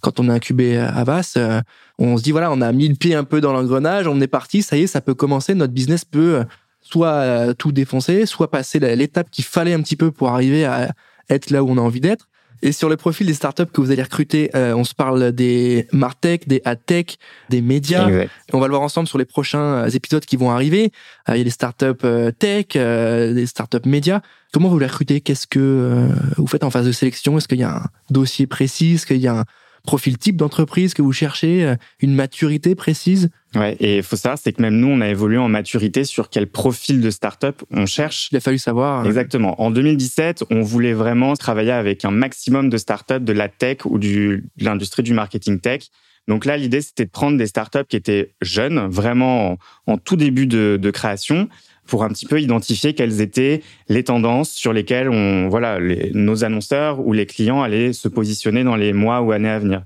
Quand 0.00 0.20
on 0.20 0.28
a 0.28 0.34
incubé 0.34 0.76
Avas, 0.76 1.34
euh, 1.38 1.62
on 1.98 2.18
se 2.18 2.22
dit 2.22 2.32
voilà, 2.32 2.52
on 2.52 2.60
a 2.60 2.70
mis 2.72 2.88
le 2.88 2.94
pied 2.94 3.14
un 3.14 3.24
peu 3.24 3.40
dans 3.40 3.54
l'engrenage, 3.54 4.06
on 4.06 4.20
est 4.20 4.26
parti, 4.26 4.62
ça 4.62 4.76
y 4.76 4.82
est, 4.82 4.86
ça 4.86 5.00
peut 5.00 5.14
commencer, 5.14 5.54
notre 5.54 5.72
business 5.72 6.04
peut 6.04 6.36
euh, 6.36 6.44
soit 6.82 7.08
euh, 7.08 7.54
tout 7.54 7.72
défoncer, 7.72 8.26
soit 8.26 8.50
passer 8.50 8.78
l'étape 8.78 9.30
qu'il 9.30 9.44
fallait 9.44 9.72
un 9.72 9.80
petit 9.80 9.96
peu 9.96 10.10
pour 10.10 10.28
arriver 10.28 10.66
à 10.66 10.92
être 11.30 11.48
là 11.48 11.64
où 11.64 11.70
on 11.70 11.78
a 11.78 11.80
envie 11.80 12.02
d'être. 12.02 12.28
Et 12.64 12.72
sur 12.72 12.88
le 12.88 12.96
profil 12.96 13.26
des 13.26 13.34
startups 13.34 13.66
que 13.66 13.82
vous 13.82 13.90
allez 13.90 14.02
recruter, 14.02 14.50
euh, 14.56 14.74
on 14.74 14.84
se 14.84 14.94
parle 14.94 15.32
des 15.32 15.86
Martech, 15.92 16.48
des 16.48 16.62
Adtech, 16.64 17.18
des 17.50 17.60
médias. 17.60 18.08
Exact. 18.08 18.30
On 18.54 18.58
va 18.58 18.68
le 18.68 18.70
voir 18.70 18.80
ensemble 18.80 19.06
sur 19.06 19.18
les 19.18 19.26
prochains 19.26 19.84
euh, 19.84 19.88
épisodes 19.90 20.24
qui 20.24 20.38
vont 20.38 20.50
arriver. 20.50 20.90
Euh, 21.28 21.34
Il 21.34 21.38
y 21.38 21.40
a 21.42 21.44
des 21.44 21.50
startups 21.50 22.04
euh, 22.04 22.30
tech, 22.30 22.68
euh, 22.76 23.34
des 23.34 23.44
startups 23.44 23.86
médias. 23.86 24.22
Comment 24.50 24.70
vous 24.70 24.78
les 24.78 24.86
recrutez? 24.86 25.20
Qu'est-ce 25.20 25.46
que 25.46 25.60
euh, 25.60 26.08
vous 26.38 26.46
faites 26.46 26.64
en 26.64 26.70
phase 26.70 26.86
de 26.86 26.92
sélection? 26.92 27.36
Est-ce 27.36 27.48
qu'il 27.48 27.58
y 27.58 27.64
a 27.64 27.76
un 27.76 27.86
dossier 28.08 28.46
précis? 28.46 28.94
Est-ce 28.94 29.04
qu'il 29.04 29.20
y 29.20 29.28
a 29.28 29.40
un 29.40 29.44
profil 29.84 30.18
type 30.18 30.36
d'entreprise 30.36 30.94
que 30.94 31.02
vous 31.02 31.12
cherchez 31.12 31.64
euh, 31.64 31.76
Une 32.00 32.14
maturité 32.14 32.74
précise 32.74 33.30
Ouais, 33.54 33.76
et 33.78 33.98
il 33.98 34.02
faut 34.02 34.16
savoir, 34.16 34.36
c'est 34.38 34.52
que 34.52 34.60
même 34.60 34.76
nous, 34.78 34.88
on 34.88 35.00
a 35.00 35.08
évolué 35.08 35.38
en 35.38 35.48
maturité 35.48 36.04
sur 36.04 36.28
quel 36.28 36.48
profil 36.48 37.00
de 37.00 37.10
startup 37.10 37.62
on 37.70 37.86
cherche. 37.86 38.28
Il 38.32 38.36
a 38.36 38.40
fallu 38.40 38.58
savoir. 38.58 39.02
euh, 39.02 39.04
Exactement. 39.04 39.60
En 39.62 39.70
2017, 39.70 40.44
on 40.50 40.62
voulait 40.62 40.92
vraiment 40.94 41.34
travailler 41.36 41.70
avec 41.70 42.04
un 42.04 42.10
maximum 42.10 42.68
de 42.68 42.76
startups 42.78 43.20
de 43.20 43.32
la 43.32 43.48
tech 43.48 43.78
ou 43.84 43.98
du, 43.98 44.44
de 44.56 44.64
l'industrie 44.64 45.04
du 45.04 45.12
marketing 45.12 45.60
tech. 45.60 45.82
Donc 46.26 46.46
là, 46.46 46.56
l'idée, 46.56 46.80
c'était 46.80 47.04
de 47.04 47.10
prendre 47.10 47.36
des 47.36 47.46
startups 47.46 47.84
qui 47.88 47.96
étaient 47.96 48.34
jeunes, 48.40 48.88
vraiment 48.88 49.52
en, 49.52 49.58
en 49.92 49.98
tout 49.98 50.16
début 50.16 50.46
de, 50.46 50.78
de 50.80 50.90
création, 50.90 51.48
pour 51.86 52.04
un 52.04 52.08
petit 52.08 52.26
peu 52.26 52.40
identifier 52.40 52.94
quelles 52.94 53.20
étaient 53.20 53.62
les 53.88 54.04
tendances 54.04 54.50
sur 54.50 54.72
lesquelles 54.72 55.08
on, 55.08 55.48
voilà, 55.48 55.78
nos 56.12 56.44
annonceurs 56.44 57.06
ou 57.06 57.12
les 57.12 57.26
clients 57.26 57.62
allaient 57.62 57.92
se 57.92 58.08
positionner 58.08 58.64
dans 58.64 58.76
les 58.76 58.92
mois 58.92 59.20
ou 59.20 59.32
années 59.32 59.50
à 59.50 59.58
venir. 59.58 59.84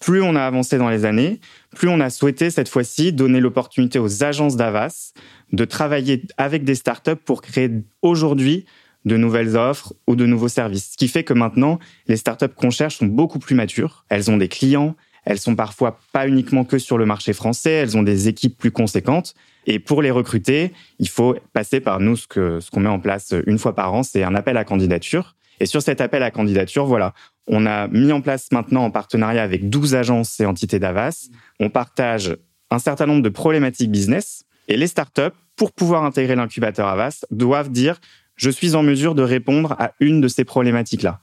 Plus 0.00 0.22
on 0.22 0.34
a 0.34 0.42
avancé 0.42 0.78
dans 0.78 0.88
les 0.88 1.04
années, 1.04 1.40
plus 1.76 1.88
on 1.88 2.00
a 2.00 2.08
souhaité 2.08 2.50
cette 2.50 2.68
fois-ci 2.68 3.12
donner 3.12 3.38
l'opportunité 3.38 3.98
aux 3.98 4.24
agences 4.24 4.56
d'Avas 4.56 5.12
de 5.52 5.64
travailler 5.64 6.22
avec 6.38 6.64
des 6.64 6.74
startups 6.74 7.16
pour 7.16 7.42
créer 7.42 7.70
aujourd'hui 8.00 8.64
de 9.04 9.16
nouvelles 9.16 9.56
offres 9.56 9.94
ou 10.06 10.16
de 10.16 10.26
nouveaux 10.26 10.48
services. 10.48 10.90
Ce 10.92 10.96
qui 10.96 11.08
fait 11.08 11.24
que 11.24 11.32
maintenant, 11.32 11.78
les 12.06 12.16
startups 12.16 12.54
qu'on 12.54 12.70
cherche 12.70 12.98
sont 12.98 13.06
beaucoup 13.06 13.38
plus 13.38 13.54
matures. 13.54 14.04
Elles 14.08 14.30
ont 14.30 14.36
des 14.36 14.48
clients, 14.48 14.94
elles 15.24 15.38
sont 15.38 15.56
parfois 15.56 15.98
pas 16.12 16.26
uniquement 16.26 16.64
que 16.64 16.78
sur 16.78 16.98
le 16.98 17.06
marché 17.06 17.32
français, 17.32 17.72
elles 17.72 17.96
ont 17.96 18.02
des 18.02 18.28
équipes 18.28 18.56
plus 18.56 18.70
conséquentes. 18.70 19.34
Et 19.66 19.78
pour 19.78 20.02
les 20.02 20.10
recruter, 20.10 20.72
il 20.98 21.08
faut 21.08 21.36
passer 21.52 21.80
par 21.80 22.00
nous 22.00 22.16
ce 22.16 22.26
que 22.26 22.60
ce 22.60 22.70
qu'on 22.70 22.80
met 22.80 22.88
en 22.88 23.00
place 23.00 23.34
une 23.46 23.58
fois 23.58 23.74
par 23.74 23.92
an, 23.92 24.02
c'est 24.02 24.22
un 24.22 24.34
appel 24.34 24.56
à 24.56 24.64
candidature. 24.64 25.36
Et 25.60 25.66
sur 25.66 25.82
cet 25.82 26.00
appel 26.00 26.22
à 26.22 26.30
candidature, 26.30 26.86
voilà, 26.86 27.12
on 27.46 27.66
a 27.66 27.86
mis 27.88 28.12
en 28.12 28.22
place 28.22 28.48
maintenant 28.50 28.84
en 28.84 28.90
partenariat 28.90 29.42
avec 29.42 29.68
12 29.68 29.94
agences 29.94 30.40
et 30.40 30.46
entités 30.46 30.78
d'Avas. 30.78 31.28
On 31.58 31.68
partage 31.68 32.36
un 32.70 32.78
certain 32.78 33.06
nombre 33.06 33.22
de 33.22 33.28
problématiques 33.28 33.90
business 33.90 34.44
et 34.68 34.76
les 34.76 34.86
startups, 34.86 35.36
pour 35.56 35.72
pouvoir 35.72 36.04
intégrer 36.04 36.36
l'incubateur 36.36 36.86
Avas, 36.86 37.24
doivent 37.30 37.70
dire 37.70 38.00
je 38.36 38.48
suis 38.48 38.74
en 38.74 38.82
mesure 38.82 39.14
de 39.14 39.22
répondre 39.22 39.72
à 39.78 39.92
une 40.00 40.22
de 40.22 40.28
ces 40.28 40.44
problématiques-là. 40.44 41.20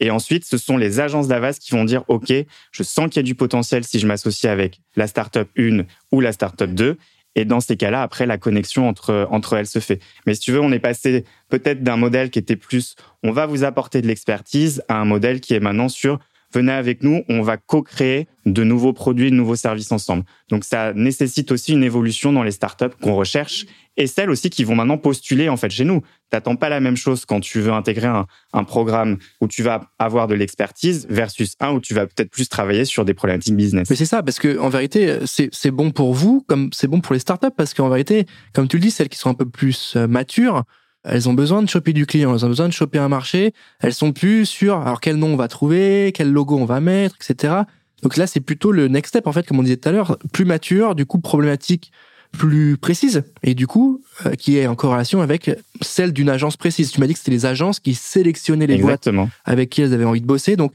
Et 0.00 0.10
ensuite, 0.10 0.44
ce 0.44 0.58
sont 0.58 0.76
les 0.76 0.98
agences 0.98 1.28
d'Avas 1.28 1.58
qui 1.60 1.72
vont 1.72 1.84
dire 1.84 2.04
OK, 2.08 2.32
je 2.72 2.82
sens 2.82 3.06
qu'il 3.06 3.16
y 3.16 3.20
a 3.20 3.22
du 3.22 3.34
potentiel 3.34 3.84
si 3.84 3.98
je 3.98 4.06
m'associe 4.06 4.50
avec 4.50 4.80
la 4.96 5.06
startup 5.06 5.48
1 5.58 5.82
ou 6.10 6.20
la 6.20 6.32
startup 6.32 6.74
2. 6.74 6.96
Et 7.36 7.44
dans 7.44 7.60
ces 7.60 7.76
cas-là, 7.76 8.02
après, 8.02 8.26
la 8.26 8.38
connexion 8.38 8.88
entre, 8.88 9.28
entre 9.30 9.54
elles 9.54 9.66
se 9.66 9.78
fait. 9.78 10.00
Mais 10.26 10.34
si 10.34 10.40
tu 10.40 10.52
veux, 10.52 10.60
on 10.60 10.72
est 10.72 10.80
passé 10.80 11.24
peut-être 11.48 11.82
d'un 11.84 11.96
modèle 11.96 12.30
qui 12.30 12.40
était 12.40 12.56
plus 12.56 12.96
on 13.22 13.32
va 13.32 13.46
vous 13.46 13.64
apporter 13.64 14.00
de 14.02 14.06
l'expertise 14.06 14.82
à 14.88 14.96
un 14.96 15.04
modèle 15.04 15.40
qui 15.40 15.54
est 15.54 15.60
maintenant 15.60 15.88
sur 15.88 16.18
venez 16.52 16.72
avec 16.72 17.02
nous, 17.02 17.22
on 17.28 17.42
va 17.42 17.56
co-créer 17.56 18.26
de 18.46 18.64
nouveaux 18.64 18.92
produits, 18.92 19.30
de 19.30 19.36
nouveaux 19.36 19.56
services 19.56 19.92
ensemble. 19.92 20.24
Donc 20.48 20.64
ça 20.64 20.92
nécessite 20.94 21.52
aussi 21.52 21.72
une 21.72 21.84
évolution 21.84 22.32
dans 22.32 22.42
les 22.42 22.50
startups 22.50 22.96
qu'on 23.00 23.14
recherche 23.14 23.66
et 23.96 24.06
celles 24.06 24.30
aussi 24.30 24.50
qui 24.50 24.64
vont 24.64 24.74
maintenant 24.74 24.98
postuler 24.98 25.48
en 25.48 25.56
fait 25.56 25.70
chez 25.70 25.84
nous. 25.84 26.02
T'attends 26.30 26.56
pas 26.56 26.68
la 26.68 26.80
même 26.80 26.96
chose 26.96 27.24
quand 27.24 27.40
tu 27.40 27.60
veux 27.60 27.72
intégrer 27.72 28.06
un, 28.06 28.26
un 28.52 28.64
programme 28.64 29.18
où 29.40 29.48
tu 29.48 29.62
vas 29.62 29.90
avoir 29.98 30.26
de 30.26 30.34
l'expertise 30.34 31.06
versus 31.10 31.54
un 31.60 31.72
où 31.72 31.80
tu 31.80 31.92
vas 31.92 32.06
peut-être 32.06 32.30
plus 32.30 32.48
travailler 32.48 32.84
sur 32.84 33.04
des 33.04 33.14
problématiques 33.14 33.56
business. 33.56 33.90
Mais 33.90 33.96
c'est 33.96 34.06
ça, 34.06 34.22
parce 34.22 34.38
que 34.38 34.58
en 34.58 34.68
vérité, 34.68 35.18
c'est 35.26 35.70
bon 35.70 35.90
pour 35.90 36.14
vous, 36.14 36.44
comme 36.46 36.70
c'est 36.72 36.86
bon 36.86 37.00
pour 37.00 37.12
les 37.12 37.18
startups, 37.18 37.48
parce 37.56 37.74
qu'en 37.74 37.88
vérité, 37.88 38.26
comme 38.54 38.68
tu 38.68 38.76
le 38.76 38.82
dis, 38.82 38.90
celles 38.90 39.08
qui 39.08 39.18
sont 39.18 39.30
un 39.30 39.34
peu 39.34 39.48
plus 39.48 39.94
euh, 39.96 40.06
matures 40.06 40.64
elles 41.04 41.28
ont 41.28 41.34
besoin 41.34 41.62
de 41.62 41.68
choper 41.68 41.92
du 41.92 42.06
client, 42.06 42.34
elles 42.34 42.44
ont 42.44 42.48
besoin 42.48 42.68
de 42.68 42.72
choper 42.72 42.98
un 42.98 43.08
marché. 43.08 43.52
Elles 43.80 43.94
sont 43.94 44.12
plus 44.12 44.46
sur 44.46 44.78
alors 44.78 45.00
quel 45.00 45.16
nom 45.16 45.28
on 45.28 45.36
va 45.36 45.48
trouver, 45.48 46.12
quel 46.14 46.30
logo 46.30 46.58
on 46.58 46.66
va 46.66 46.80
mettre, 46.80 47.16
etc. 47.16 47.54
Donc 48.02 48.16
là, 48.16 48.26
c'est 48.26 48.40
plutôt 48.40 48.72
le 48.72 48.88
next 48.88 49.10
step 49.10 49.26
en 49.26 49.32
fait, 49.32 49.46
comme 49.46 49.58
on 49.58 49.62
disait 49.62 49.76
tout 49.76 49.88
à 49.88 49.92
l'heure, 49.92 50.18
plus 50.32 50.44
mature, 50.44 50.94
du 50.94 51.06
coup 51.06 51.18
problématique 51.18 51.92
plus 52.32 52.76
précise 52.76 53.24
et 53.42 53.54
du 53.54 53.66
coup 53.66 54.02
euh, 54.24 54.34
qui 54.34 54.56
est 54.56 54.66
en 54.66 54.76
corrélation 54.76 55.20
avec 55.20 55.50
celle 55.80 56.12
d'une 56.12 56.28
agence 56.28 56.56
précise. 56.56 56.92
Tu 56.92 57.00
m'as 57.00 57.06
dit 57.06 57.14
que 57.14 57.18
c'était 57.18 57.32
les 57.32 57.46
agences 57.46 57.80
qui 57.80 57.94
sélectionnaient 57.94 58.66
les 58.66 58.74
Exactement. 58.74 59.24
boîtes 59.24 59.32
avec 59.44 59.70
qui 59.70 59.82
elles 59.82 59.92
avaient 59.92 60.04
envie 60.04 60.20
de 60.20 60.26
bosser. 60.26 60.56
Donc 60.56 60.72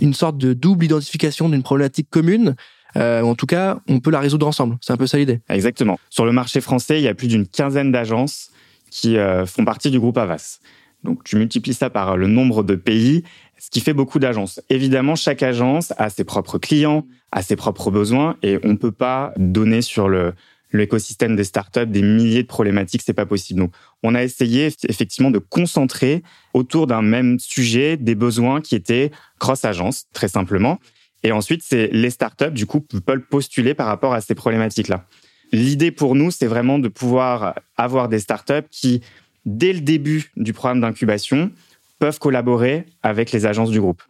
une 0.00 0.14
sorte 0.14 0.36
de 0.36 0.52
double 0.52 0.84
identification 0.84 1.48
d'une 1.48 1.62
problématique 1.62 2.08
commune. 2.10 2.56
Euh, 2.96 3.22
en 3.22 3.34
tout 3.34 3.46
cas, 3.46 3.78
on 3.88 4.00
peut 4.00 4.10
la 4.10 4.20
résoudre 4.20 4.46
ensemble. 4.46 4.78
C'est 4.80 4.92
un 4.92 4.96
peu 4.96 5.06
ça 5.06 5.18
l'idée. 5.18 5.40
Exactement. 5.48 5.98
Sur 6.10 6.24
le 6.24 6.32
marché 6.32 6.60
français, 6.60 6.98
il 6.98 7.04
y 7.04 7.08
a 7.08 7.14
plus 7.14 7.28
d'une 7.28 7.46
quinzaine 7.46 7.92
d'agences 7.92 8.50
qui 8.90 9.18
euh, 9.18 9.46
font 9.46 9.64
partie 9.64 9.90
du 9.90 10.00
groupe 10.00 10.18
Avas. 10.18 10.60
Donc 11.04 11.24
tu 11.24 11.36
multiplies 11.36 11.74
ça 11.74 11.90
par 11.90 12.16
le 12.16 12.26
nombre 12.26 12.62
de 12.62 12.74
pays, 12.74 13.22
ce 13.58 13.70
qui 13.70 13.80
fait 13.80 13.92
beaucoup 13.92 14.18
d'agences. 14.18 14.60
Évidemment, 14.70 15.14
chaque 15.14 15.42
agence 15.42 15.92
a 15.98 16.10
ses 16.10 16.24
propres 16.24 16.58
clients, 16.58 17.06
a 17.32 17.42
ses 17.42 17.56
propres 17.56 17.90
besoins, 17.90 18.36
et 18.42 18.58
on 18.64 18.70
ne 18.70 18.76
peut 18.76 18.92
pas 18.92 19.32
donner 19.36 19.82
sur 19.82 20.08
le 20.08 20.34
l'écosystème 20.72 21.36
des 21.36 21.44
startups 21.44 21.86
des 21.86 22.02
milliers 22.02 22.42
de 22.42 22.48
problématiques, 22.48 23.02
c'est 23.04 23.14
pas 23.14 23.26
possible. 23.26 23.60
Donc, 23.60 23.72
on 24.02 24.14
a 24.14 24.22
essayé 24.22 24.68
effectivement 24.88 25.30
de 25.30 25.38
concentrer 25.38 26.22
autour 26.54 26.86
d'un 26.86 27.02
même 27.02 27.38
sujet 27.38 27.96
des 27.96 28.14
besoins 28.14 28.60
qui 28.60 28.74
étaient 28.74 29.10
cross-agence, 29.38 30.06
très 30.12 30.28
simplement. 30.28 30.78
Et 31.22 31.32
ensuite, 31.32 31.62
c'est 31.64 31.88
les 31.92 32.10
startups, 32.10 32.50
du 32.50 32.66
coup, 32.66 32.80
peuvent 32.80 33.20
postuler 33.30 33.74
par 33.74 33.86
rapport 33.86 34.12
à 34.12 34.20
ces 34.20 34.34
problématiques-là. 34.34 35.06
L'idée 35.52 35.90
pour 35.90 36.14
nous, 36.14 36.30
c'est 36.30 36.46
vraiment 36.46 36.78
de 36.78 36.88
pouvoir 36.88 37.54
avoir 37.76 38.08
des 38.08 38.18
startups 38.18 38.68
qui, 38.70 39.00
dès 39.44 39.72
le 39.72 39.80
début 39.80 40.30
du 40.36 40.52
programme 40.52 40.80
d'incubation, 40.80 41.50
peuvent 41.98 42.18
collaborer 42.18 42.84
avec 43.02 43.32
les 43.32 43.46
agences 43.46 43.70
du 43.70 43.80
groupe 43.80 44.02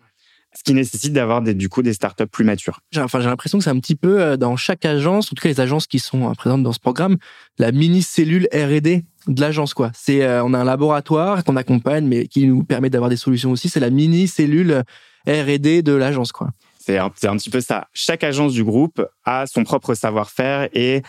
ce 0.56 0.62
qui 0.62 0.72
nécessite 0.72 1.12
d'avoir 1.12 1.42
des, 1.42 1.54
du 1.54 1.68
coup 1.68 1.82
des 1.82 1.92
startups 1.92 2.26
plus 2.26 2.44
matures. 2.44 2.80
J'ai, 2.90 3.02
enfin, 3.02 3.20
j'ai 3.20 3.28
l'impression 3.28 3.58
que 3.58 3.64
c'est 3.64 3.70
un 3.70 3.78
petit 3.78 3.94
peu 3.94 4.20
euh, 4.20 4.36
dans 4.36 4.56
chaque 4.56 4.84
agence, 4.86 5.26
en 5.26 5.34
tout 5.34 5.42
cas 5.42 5.50
les 5.50 5.60
agences 5.60 5.86
qui 5.86 5.98
sont 5.98 6.28
euh, 6.28 6.32
présentes 6.32 6.62
dans 6.62 6.72
ce 6.72 6.80
programme, 6.80 7.16
la 7.58 7.72
mini 7.72 8.02
cellule 8.02 8.48
R&D 8.52 9.04
de 9.26 9.40
l'agence 9.40 9.74
quoi. 9.74 9.90
C'est 9.94 10.22
euh, 10.22 10.42
on 10.44 10.54
a 10.54 10.58
un 10.58 10.64
laboratoire 10.64 11.44
qu'on 11.44 11.56
accompagne 11.56 12.06
mais 12.06 12.26
qui 12.26 12.46
nous 12.46 12.64
permet 12.64 12.88
d'avoir 12.88 13.10
des 13.10 13.16
solutions 13.16 13.50
aussi, 13.50 13.68
c'est 13.68 13.80
la 13.80 13.90
mini 13.90 14.28
cellule 14.28 14.82
R&D 15.28 15.82
de 15.82 15.92
l'agence 15.92 16.32
quoi. 16.32 16.50
C'est 16.78 16.98
un, 16.98 17.10
c'est 17.16 17.28
un 17.28 17.36
petit 17.36 17.50
peu 17.50 17.60
ça. 17.60 17.88
Chaque 17.92 18.24
agence 18.24 18.52
du 18.52 18.64
groupe 18.64 19.04
a 19.24 19.46
son 19.46 19.64
propre 19.64 19.94
savoir-faire 19.94 20.68
et 20.72 21.02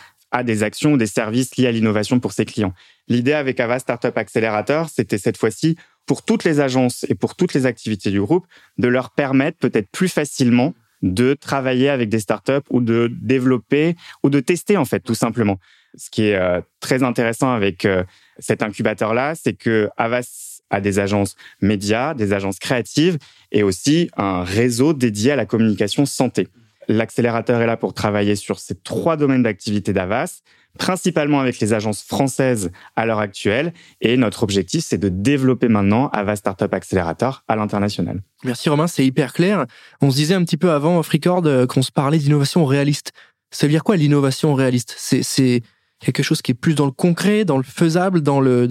des 0.44 0.63
actions 0.63 0.94
ou 0.94 0.98
des 0.98 1.08
services 1.08 1.56
liés 1.58 1.67
à 1.67 1.72
l'innovation 1.72 2.20
pour 2.20 2.32
ses 2.32 2.46
clients. 2.46 2.74
L'idée 3.08 3.34
avec 3.34 3.60
Ava 3.60 3.79
Startup 3.79 4.17
Accelerator, 4.17 4.89
c'était 4.89 5.17
cette 5.17 5.38
fois-ci 5.38 5.77
pour 6.06 6.24
toutes 6.24 6.44
les 6.44 6.60
agences 6.60 7.06
et 7.10 7.15
pour 7.15 7.36
toutes 7.36 7.53
les 7.53 7.65
activités 7.65 8.12
du 8.12 8.22
groupe, 8.22 8.48
de 8.77 8.88
leur 8.88 9.12
permettre 9.12 9.58
peut-être 9.58 9.89
plus 9.91 10.10
facilement 10.10 10.74
de 11.03 11.36
travailler 11.36 11.89
avec 11.89 12.10
des 12.10 12.20
startups 12.20 12.65
ou 12.70 12.82
de 12.82 13.12
développer 13.22 13.96
ou 14.24 14.29
de 14.29 14.39
tester 14.39 14.77
en 14.77 14.86
fait 14.86 15.01
tout 15.01 15.13
simplement. 15.13 15.60
Ce 15.96 16.10
qui 16.10 16.24
est 16.24 16.36
euh, 16.36 16.62
très 16.79 17.03
intéressant 17.03 17.51
avec 17.51 17.86
euh, 17.86 18.03
cet 18.39 18.63
incubateur-là, 18.63 19.36
c'est 19.36 19.53
que 19.53 19.89
Avas 19.98 20.62
a 20.70 20.82
des 20.82 21.00
agences 21.00 21.36
médias, 21.62 22.13
des 22.13 22.34
agences 22.34 22.60
créatives 22.60 23.17
et 23.51 23.63
aussi 23.63 24.10
un 24.17 24.44
réseau 24.44 24.94
dédié 24.94 25.32
à 25.32 25.36
la 25.36 25.46
communication 25.46 26.06
santé. 26.06 26.48
L'accélérateur 26.88 27.62
est 27.62 27.67
là 27.67 27.77
pour 27.77 27.94
travailler 27.94 28.36
sur 28.36 28.60
ces 28.60 28.75
trois 28.75 29.17
domaines 29.17 29.44
d'activité 29.44 29.94
d'Avas, 29.94 30.41
principalement 30.77 31.39
avec 31.39 31.60
les 31.60 31.74
agences 31.74 32.03
françaises 32.03 32.72
à 32.96 33.06
l'heure 33.06 33.20
actuelle. 33.20 33.74
Et 34.00 34.15
notre 34.15 34.44
objectif, 34.44 34.86
c'est 34.86 34.98
de 34.98 35.10
développer 35.10 35.67
maintenant 35.67 36.08
Avas 36.10 36.38
Startup 36.38 36.72
Accelerator 36.74 37.44
à 37.48 37.56
l'international. 37.56 38.22
Merci 38.44 38.70
Romain, 38.70 38.88
c'est 38.88 39.06
hyper 39.06 39.34
clair. 39.34 39.65
On 40.01 40.12
se 40.12 40.15
disait 40.15 40.36
un 40.36 40.44
petit 40.44 40.58
peu 40.58 40.72
avant 40.72 41.00
off 41.00 41.10
record 41.10 41.41
euh, 41.46 41.65
qu'on 41.65 41.82
se 41.82 41.91
parlait 41.91 42.20
d'innovation 42.20 42.63
réaliste. 42.65 43.12
Ça 43.51 43.65
veut 43.65 43.72
dire 43.72 43.84
quoi 43.84 43.96
l'innovation 43.96 44.53
réaliste? 44.53 44.96
C'est 44.98 45.63
quelque 46.00 46.22
chose 46.22 46.41
qui 46.41 46.51
est 46.51 46.53
plus 46.53 46.75
dans 46.75 46.86
le 46.86 46.91
concret, 46.91 47.44
dans 47.44 47.58
le 47.58 47.63
faisable, 47.63 48.22
dans 48.22 48.39
le 48.39 48.70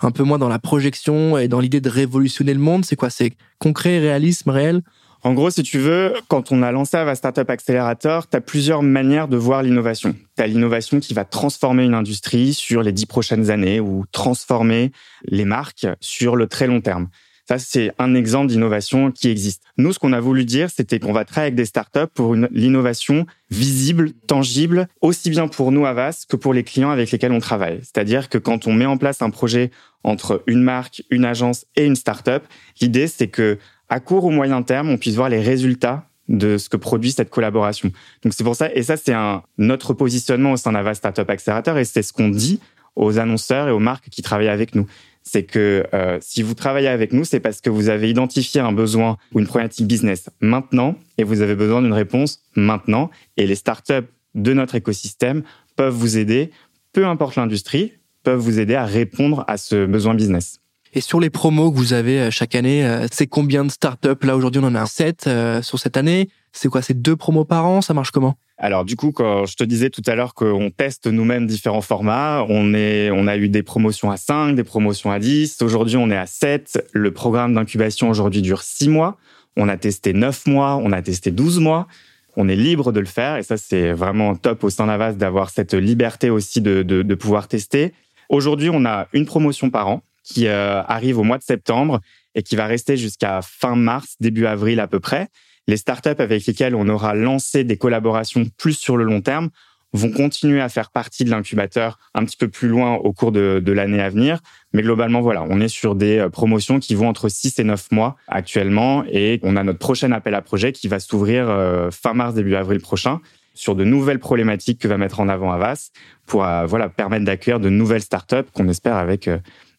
un 0.00 0.10
peu 0.10 0.24
moins 0.24 0.38
dans 0.38 0.48
la 0.48 0.58
projection 0.58 1.38
et 1.38 1.46
dans 1.46 1.60
l'idée 1.60 1.80
de 1.80 1.88
révolutionner 1.88 2.52
le 2.52 2.60
monde? 2.60 2.84
C'est 2.84 2.96
quoi? 2.96 3.10
C'est 3.10 3.32
concret, 3.58 4.00
réalisme, 4.00 4.50
réel? 4.50 4.82
En 5.24 5.32
gros, 5.32 5.48
si 5.48 5.62
tu 5.62 5.78
veux, 5.78 6.12
quand 6.28 6.52
on 6.52 6.62
a 6.62 6.70
lancé 6.70 6.98
Ava 6.98 7.14
Startup 7.14 7.48
Accelerator, 7.48 8.28
tu 8.28 8.36
as 8.36 8.42
plusieurs 8.42 8.82
manières 8.82 9.26
de 9.26 9.38
voir 9.38 9.62
l'innovation. 9.62 10.14
Tu 10.36 10.42
as 10.42 10.46
l'innovation 10.46 11.00
qui 11.00 11.14
va 11.14 11.24
transformer 11.24 11.84
une 11.84 11.94
industrie 11.94 12.52
sur 12.52 12.82
les 12.82 12.92
dix 12.92 13.06
prochaines 13.06 13.50
années 13.50 13.80
ou 13.80 14.04
transformer 14.12 14.92
les 15.24 15.46
marques 15.46 15.86
sur 16.00 16.36
le 16.36 16.46
très 16.46 16.66
long 16.66 16.82
terme. 16.82 17.08
Ça, 17.48 17.58
c'est 17.58 17.92
un 17.98 18.14
exemple 18.14 18.48
d'innovation 18.48 19.10
qui 19.10 19.28
existe. 19.28 19.62
Nous, 19.76 19.92
ce 19.94 19.98
qu'on 19.98 20.14
a 20.14 20.20
voulu 20.20 20.44
dire, 20.44 20.70
c'était 20.70 20.98
qu'on 20.98 21.12
va 21.12 21.24
travailler 21.24 21.48
avec 21.48 21.56
des 21.56 21.66
startups 21.66 22.10
pour 22.14 22.34
une, 22.34 22.48
l'innovation 22.52 23.26
visible, 23.50 24.12
tangible, 24.26 24.88
aussi 25.02 25.28
bien 25.28 25.48
pour 25.48 25.70
nous, 25.70 25.84
Avas, 25.84 26.24
que 26.28 26.36
pour 26.36 26.54
les 26.54 26.64
clients 26.64 26.90
avec 26.90 27.10
lesquels 27.10 27.32
on 27.32 27.40
travaille. 27.40 27.80
C'est-à-dire 27.82 28.30
que 28.30 28.38
quand 28.38 28.66
on 28.66 28.72
met 28.72 28.86
en 28.86 28.96
place 28.96 29.20
un 29.20 29.28
projet 29.28 29.70
entre 30.04 30.42
une 30.46 30.62
marque, 30.62 31.02
une 31.10 31.26
agence 31.26 31.66
et 31.76 31.84
une 31.84 31.96
startup, 31.96 32.44
l'idée, 32.80 33.06
c'est 33.06 33.28
que 33.28 33.58
à 33.88 34.00
court 34.00 34.24
ou 34.24 34.30
moyen 34.30 34.62
terme, 34.62 34.90
on 34.90 34.96
puisse 34.96 35.14
voir 35.14 35.28
les 35.28 35.40
résultats 35.40 36.08
de 36.28 36.56
ce 36.56 36.68
que 36.68 36.76
produit 36.76 37.12
cette 37.12 37.30
collaboration. 37.30 37.90
Donc 38.22 38.32
c'est 38.34 38.44
pour 38.44 38.56
ça, 38.56 38.72
et 38.74 38.82
ça 38.82 38.96
c'est 38.96 39.12
un 39.12 39.42
notre 39.58 39.92
positionnement 39.92 40.52
au 40.52 40.56
sein 40.56 40.72
d'Ava 40.72 40.94
Startup 40.94 41.28
Accelerator, 41.28 41.78
et 41.78 41.84
c'est 41.84 42.02
ce 42.02 42.12
qu'on 42.12 42.28
dit 42.28 42.60
aux 42.96 43.18
annonceurs 43.18 43.68
et 43.68 43.70
aux 43.70 43.78
marques 43.78 44.08
qui 44.08 44.22
travaillent 44.22 44.48
avec 44.48 44.74
nous. 44.74 44.86
C'est 45.22 45.44
que 45.44 45.86
euh, 45.94 46.18
si 46.20 46.42
vous 46.42 46.54
travaillez 46.54 46.88
avec 46.88 47.12
nous, 47.12 47.24
c'est 47.24 47.40
parce 47.40 47.60
que 47.60 47.70
vous 47.70 47.88
avez 47.88 48.10
identifié 48.10 48.60
un 48.60 48.72
besoin 48.72 49.16
ou 49.32 49.40
une 49.40 49.46
problématique 49.46 49.86
business 49.86 50.28
maintenant, 50.40 50.96
et 51.18 51.24
vous 51.24 51.40
avez 51.40 51.54
besoin 51.54 51.82
d'une 51.82 51.94
réponse 51.94 52.42
maintenant. 52.56 53.10
Et 53.36 53.46
les 53.46 53.54
startups 53.54 54.06
de 54.34 54.52
notre 54.52 54.74
écosystème 54.74 55.42
peuvent 55.76 55.94
vous 55.94 56.18
aider, 56.18 56.50
peu 56.92 57.06
importe 57.06 57.36
l'industrie, 57.36 57.92
peuvent 58.22 58.38
vous 58.38 58.60
aider 58.60 58.74
à 58.74 58.84
répondre 58.84 59.44
à 59.48 59.56
ce 59.56 59.86
besoin 59.86 60.14
business. 60.14 60.60
Et 60.96 61.00
sur 61.00 61.18
les 61.18 61.28
promos 61.28 61.72
que 61.72 61.76
vous 61.76 61.92
avez 61.92 62.20
euh, 62.20 62.30
chaque 62.30 62.54
année, 62.54 62.86
euh, 62.86 63.06
c'est 63.10 63.26
combien 63.26 63.64
de 63.64 63.70
startups 63.70 64.22
Là, 64.22 64.36
aujourd'hui, 64.36 64.60
on 64.62 64.68
en 64.68 64.76
a 64.76 64.86
7 64.86 65.24
euh, 65.26 65.60
sur 65.60 65.80
cette 65.80 65.96
année. 65.96 66.28
C'est 66.52 66.68
quoi? 66.68 66.82
C'est 66.82 66.94
deux 66.94 67.16
promos 67.16 67.44
par 67.44 67.66
an? 67.66 67.80
Ça 67.82 67.94
marche 67.94 68.12
comment? 68.12 68.36
Alors 68.58 68.84
du 68.84 68.94
coup, 68.94 69.10
quand 69.10 69.44
je 69.46 69.56
te 69.56 69.64
disais 69.64 69.90
tout 69.90 70.02
à 70.06 70.14
l'heure 70.14 70.34
qu'on 70.34 70.70
teste 70.70 71.08
nous-mêmes 71.08 71.48
différents 71.48 71.80
formats, 71.80 72.46
on 72.48 72.72
est, 72.72 73.10
on 73.10 73.26
a 73.26 73.36
eu 73.36 73.48
des 73.48 73.64
promotions 73.64 74.12
à 74.12 74.16
5, 74.16 74.54
des 74.54 74.62
promotions 74.62 75.10
à 75.10 75.18
10. 75.18 75.60
Aujourd'hui, 75.62 75.96
on 75.96 76.08
est 76.12 76.16
à 76.16 76.26
7. 76.26 76.88
Le 76.92 77.10
programme 77.10 77.54
d'incubation 77.54 78.08
aujourd'hui 78.08 78.42
dure 78.42 78.62
6 78.62 78.88
mois. 78.88 79.16
On 79.56 79.68
a 79.68 79.76
testé 79.76 80.12
9 80.12 80.46
mois, 80.46 80.76
on 80.76 80.92
a 80.92 81.02
testé 81.02 81.32
12 81.32 81.58
mois. 81.58 81.88
On 82.36 82.48
est 82.48 82.54
libre 82.54 82.92
de 82.92 83.00
le 83.00 83.06
faire 83.06 83.36
et 83.36 83.42
ça, 83.42 83.56
c'est 83.56 83.92
vraiment 83.92 84.36
top 84.36 84.62
au 84.62 84.70
sein 84.70 84.86
d'Avas 84.86 85.14
d'avoir 85.14 85.50
cette 85.50 85.74
liberté 85.74 86.30
aussi 86.30 86.60
de, 86.60 86.84
de, 86.84 87.02
de 87.02 87.14
pouvoir 87.16 87.48
tester. 87.48 87.92
Aujourd'hui, 88.28 88.70
on 88.72 88.84
a 88.84 89.08
une 89.12 89.26
promotion 89.26 89.70
par 89.70 89.88
an 89.88 90.02
qui 90.24 90.48
euh, 90.48 90.82
arrive 90.82 91.18
au 91.18 91.22
mois 91.22 91.38
de 91.38 91.44
septembre 91.44 92.00
et 92.34 92.42
qui 92.42 92.56
va 92.56 92.66
rester 92.66 92.96
jusqu'à 92.96 93.40
fin 93.42 93.76
mars, 93.76 94.16
début 94.18 94.46
avril 94.46 94.80
à 94.80 94.88
peu 94.88 94.98
près. 94.98 95.28
Les 95.68 95.76
startups 95.76 96.08
avec 96.18 96.44
lesquelles 96.46 96.74
on 96.74 96.88
aura 96.88 97.14
lancé 97.14 97.62
des 97.64 97.76
collaborations 97.76 98.44
plus 98.58 98.76
sur 98.76 98.96
le 98.96 99.04
long 99.04 99.20
terme 99.20 99.50
vont 99.92 100.10
continuer 100.10 100.60
à 100.60 100.68
faire 100.68 100.90
partie 100.90 101.24
de 101.24 101.30
l'incubateur 101.30 101.98
un 102.14 102.24
petit 102.24 102.36
peu 102.36 102.48
plus 102.48 102.66
loin 102.66 102.94
au 102.94 103.12
cours 103.12 103.30
de, 103.30 103.62
l'année 103.72 104.02
à 104.02 104.10
venir. 104.10 104.40
Mais 104.72 104.82
globalement, 104.82 105.20
voilà, 105.20 105.44
on 105.48 105.60
est 105.60 105.68
sur 105.68 105.94
des 105.94 106.18
euh, 106.18 106.28
promotions 106.28 106.80
qui 106.80 106.96
vont 106.96 107.08
entre 107.08 107.28
6 107.28 107.60
et 107.60 107.64
9 107.64 107.92
mois 107.92 108.16
actuellement 108.26 109.04
et 109.08 109.38
on 109.44 109.54
a 109.56 109.62
notre 109.62 109.78
prochain 109.78 110.10
appel 110.10 110.34
à 110.34 110.42
projet 110.42 110.72
qui 110.72 110.88
va 110.88 110.98
s'ouvrir 110.98 111.48
euh, 111.48 111.92
fin 111.92 112.12
mars, 112.12 112.34
début 112.34 112.56
avril 112.56 112.80
prochain 112.80 113.20
sur 113.54 113.76
de 113.76 113.84
nouvelles 113.84 114.18
problématiques 114.18 114.80
que 114.80 114.88
va 114.88 114.98
mettre 114.98 115.20
en 115.20 115.28
avant 115.28 115.52
Avas 115.52 115.90
pour 116.26 116.40
voilà 116.66 116.88
permettre 116.88 117.24
d'accueillir 117.24 117.60
de 117.60 117.68
nouvelles 117.68 118.02
startups 118.02 118.50
qu'on 118.52 118.68
espère 118.68 118.96
avec 118.96 119.30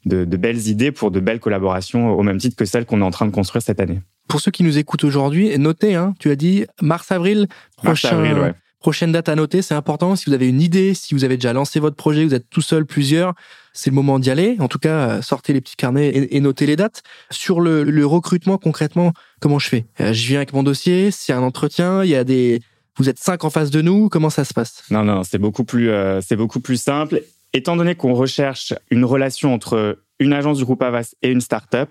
de, 0.06 0.38
belles 0.38 0.68
idées 0.68 0.92
pour 0.92 1.12
de 1.12 1.20
belles 1.20 1.40
collaborations 1.40 2.12
au 2.12 2.24
même 2.24 2.38
titre 2.38 2.56
que 2.56 2.66
celles 2.66 2.86
qu'on 2.86 3.02
est 3.02 3.06
en 3.06 3.12
train 3.12 3.26
de 3.26 3.32
construire 3.32 3.62
cette 3.62 3.80
année. 3.80 4.02
Pour 4.28 4.40
ceux 4.40 4.52
qui 4.52 4.64
nous 4.64 4.78
écoutent 4.78 5.04
aujourd'hui, 5.04 5.58
notez, 5.58 5.96
hein, 5.96 6.14
tu 6.20 6.30
as 6.32 6.36
dit 6.36 6.66
mars-avril, 6.82 7.48
prochain, 7.78 8.54
prochaine 8.80 9.12
date 9.12 9.30
à 9.30 9.36
noter, 9.36 9.62
c'est 9.62 9.74
important. 9.74 10.16
Si 10.16 10.26
vous 10.28 10.34
avez 10.34 10.48
une 10.48 10.62
idée, 10.62 10.94
si 10.94 11.16
vous 11.16 11.24
avez 11.24 11.38
déjà 11.38 11.54
lancé 11.54 11.80
votre 11.80 11.96
projet, 11.96 12.24
vous 12.24 12.36
êtes 12.36 12.50
tout 12.50 12.62
seul, 12.62 12.86
plusieurs, 12.86 13.34
c'est 13.74 13.90
le 13.90 13.96
moment 13.96 14.20
d'y 14.20 14.30
aller. 14.30 14.58
En 14.60 14.68
tout 14.68 14.78
cas, 14.80 15.22
sortez 15.22 15.54
les 15.54 15.62
petits 15.62 15.76
carnets 15.76 16.12
et, 16.32 16.40
notez 16.40 16.66
les 16.66 16.76
dates. 16.76 17.02
Sur 17.32 17.62
le, 17.62 18.06
recrutement, 18.06 18.58
concrètement, 18.58 19.14
comment 19.40 19.60
je 19.60 19.70
fais? 19.70 19.86
Euh, 20.02 20.14
Je 20.14 20.28
viens 20.28 20.38
avec 20.38 20.54
mon 20.54 20.64
dossier, 20.64 21.10
c'est 21.12 21.34
un 21.34 21.42
entretien, 21.42 22.04
il 22.04 22.10
y 22.10 22.16
a 22.16 22.24
des... 22.24 22.62
Vous 22.98 23.10
êtes 23.10 23.20
cinq 23.20 23.44
en 23.44 23.50
face 23.50 23.72
de 23.72 23.82
nous, 23.82 24.08
comment 24.08 24.30
ça 24.30 24.46
se 24.46 24.54
passe? 24.54 24.84
Non, 24.90 25.04
non, 25.04 25.24
c'est 25.24 25.40
beaucoup 25.40 25.66
plus, 25.66 25.90
euh, 25.90 26.22
c'est 26.22 26.38
beaucoup 26.38 26.62
plus 26.62 26.82
simple 26.82 27.22
étant 27.56 27.76
donné 27.76 27.96
qu'on 27.96 28.14
recherche 28.14 28.74
une 28.92 29.06
relation 29.06 29.54
entre 29.54 30.00
une 30.20 30.34
agence 30.34 30.58
du 30.58 30.66
groupe 30.66 30.82
Avas 30.82 31.16
et 31.22 31.32
une 31.32 31.42
startup, 31.42 31.90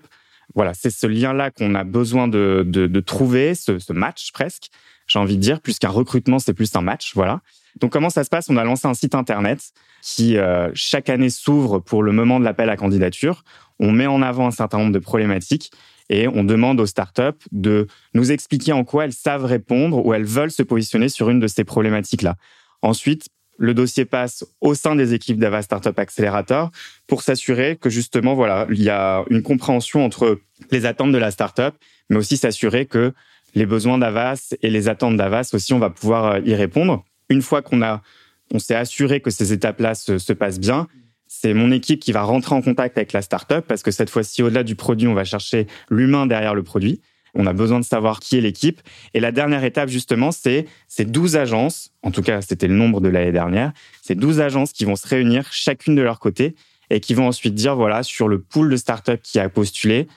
voilà, 0.53 0.73
c'est 0.73 0.91
ce 0.91 1.07
lien-là 1.07 1.49
qu'on 1.49 1.73
a 1.73 1.83
besoin 1.83 2.27
de, 2.27 2.99
trouver, 3.05 3.55
ce, 3.55 3.93
match 3.93 4.31
presque, 4.31 4.69
j'ai 5.07 5.19
envie 5.19 5.37
de 5.37 5.41
dire, 5.41 5.61
plus 5.61 5.79
qu'un 5.79 5.89
recrutement, 5.89 6.39
c'est 6.39 6.53
plus 6.53 6.75
un 6.75 6.81
match, 6.81 7.13
voilà. 7.15 7.41
Donc 7.79 7.91
comment 7.91 8.09
ça 8.09 8.23
se 8.23 8.29
passe? 8.29 8.49
On 8.49 8.57
a 8.57 8.63
lancé 8.63 8.87
un 8.87 8.93
site 8.93 9.15
internet 9.15 9.71
qui 10.01 10.37
euh, 10.37 10.69
chaque 10.73 11.09
année 11.09 11.29
s'ouvre 11.29 11.79
pour 11.79 12.03
le 12.03 12.11
moment 12.11 12.39
de 12.39 12.45
l'appel 12.45 12.69
à 12.69 12.77
candidature. 12.77 13.43
On 13.79 13.91
met 13.91 14.07
en 14.07 14.21
avant 14.21 14.47
un 14.47 14.51
certain 14.51 14.77
nombre 14.77 14.93
de 14.93 14.99
problématiques 14.99 15.71
et 16.09 16.27
on 16.27 16.43
demande 16.43 16.79
aux 16.79 16.85
startups 16.85 17.43
de 17.51 17.87
nous 18.13 18.31
expliquer 18.31 18.71
en 18.71 18.85
quoi 18.85 19.05
elles 19.05 19.13
savent 19.13 19.43
répondre 19.43 20.05
ou 20.05 20.13
elles 20.13 20.23
veulent 20.23 20.51
se 20.51 20.63
positionner 20.63 21.09
sur 21.09 21.29
une 21.29 21.39
de 21.39 21.47
ces 21.47 21.65
problématiques-là. 21.65 22.35
Ensuite, 22.81 23.27
le 23.57 23.73
dossier 23.73 24.05
passe 24.05 24.45
au 24.61 24.73
sein 24.73 24.95
des 24.95 25.13
équipes 25.13 25.39
d'Ava 25.39 25.61
Startup 25.61 25.97
Accelerator 25.97 26.71
pour 27.07 27.21
s'assurer 27.21 27.77
que 27.79 27.89
justement, 27.89 28.33
voilà, 28.35 28.67
il 28.69 28.81
y 28.81 28.89
a 28.89 29.23
une 29.29 29.41
compréhension 29.41 30.03
entre 30.03 30.39
les 30.71 30.85
attentes 30.85 31.11
de 31.11 31.17
la 31.17 31.31
startup, 31.31 31.75
mais 32.09 32.17
aussi 32.17 32.37
s'assurer 32.37 32.85
que 32.85 33.13
les 33.53 33.65
besoins 33.65 33.97
d'Avas 33.97 34.53
et 34.61 34.69
les 34.69 34.89
attentes 34.89 35.15
d'Avas 35.15 35.51
aussi, 35.53 35.73
on 35.73 35.79
va 35.79 35.89
pouvoir 35.89 36.25
euh, 36.25 36.39
y 36.45 36.53
répondre. 36.53 37.05
Une 37.29 37.41
fois 37.41 37.61
qu'on 37.61 37.81
a, 37.81 38.01
on 38.53 38.59
s'est 38.59 38.75
assuré 38.75 39.21
que 39.21 39.31
ces 39.31 39.53
étapes-là 39.53 39.95
se, 39.95 40.17
se 40.17 40.33
passent 40.33 40.59
bien, 40.59 40.87
c'est 41.27 41.53
mon 41.53 41.71
équipe 41.71 41.99
qui 41.99 42.11
va 42.11 42.21
rentrer 42.23 42.55
en 42.55 42.61
contact 42.61 42.97
avec 42.97 43.13
la 43.13 43.21
startup 43.21 43.61
parce 43.61 43.81
que 43.81 43.91
cette 43.91 44.09
fois-ci, 44.09 44.43
au-delà 44.43 44.63
du 44.63 44.75
produit, 44.75 45.07
on 45.07 45.13
va 45.13 45.23
chercher 45.23 45.67
l'humain 45.89 46.27
derrière 46.27 46.53
le 46.53 46.63
produit. 46.63 47.01
On 47.35 47.45
a 47.45 47.53
besoin 47.53 47.79
de 47.79 47.85
savoir 47.85 48.19
qui 48.19 48.37
est 48.37 48.41
l'équipe. 48.41 48.81
Et 49.13 49.19
la 49.19 49.31
dernière 49.31 49.63
étape, 49.63 49.89
justement, 49.89 50.31
c'est 50.31 50.65
ces 50.87 51.05
12 51.05 51.35
agences, 51.35 51.91
en 52.01 52.11
tout 52.11 52.21
cas, 52.21 52.41
c'était 52.41 52.67
le 52.67 52.75
nombre 52.75 53.01
de 53.01 53.09
l'année 53.09 53.31
dernière, 53.31 53.73
ces 54.01 54.15
12 54.15 54.39
agences 54.39 54.71
qui 54.71 54.85
vont 54.85 54.95
se 54.95 55.07
réunir 55.07 55.51
chacune 55.51 55.95
de 55.95 56.01
leur 56.01 56.19
côté 56.19 56.55
et 56.89 56.99
qui 56.99 57.13
vont 57.13 57.27
ensuite 57.27 57.53
dire, 57.53 57.75
voilà, 57.75 58.03
sur 58.03 58.27
le 58.27 58.39
pool 58.39 58.69
de 58.69 58.77
startups 58.77 59.21
qui 59.21 59.39
a 59.39 59.49
postulé, 59.49 60.07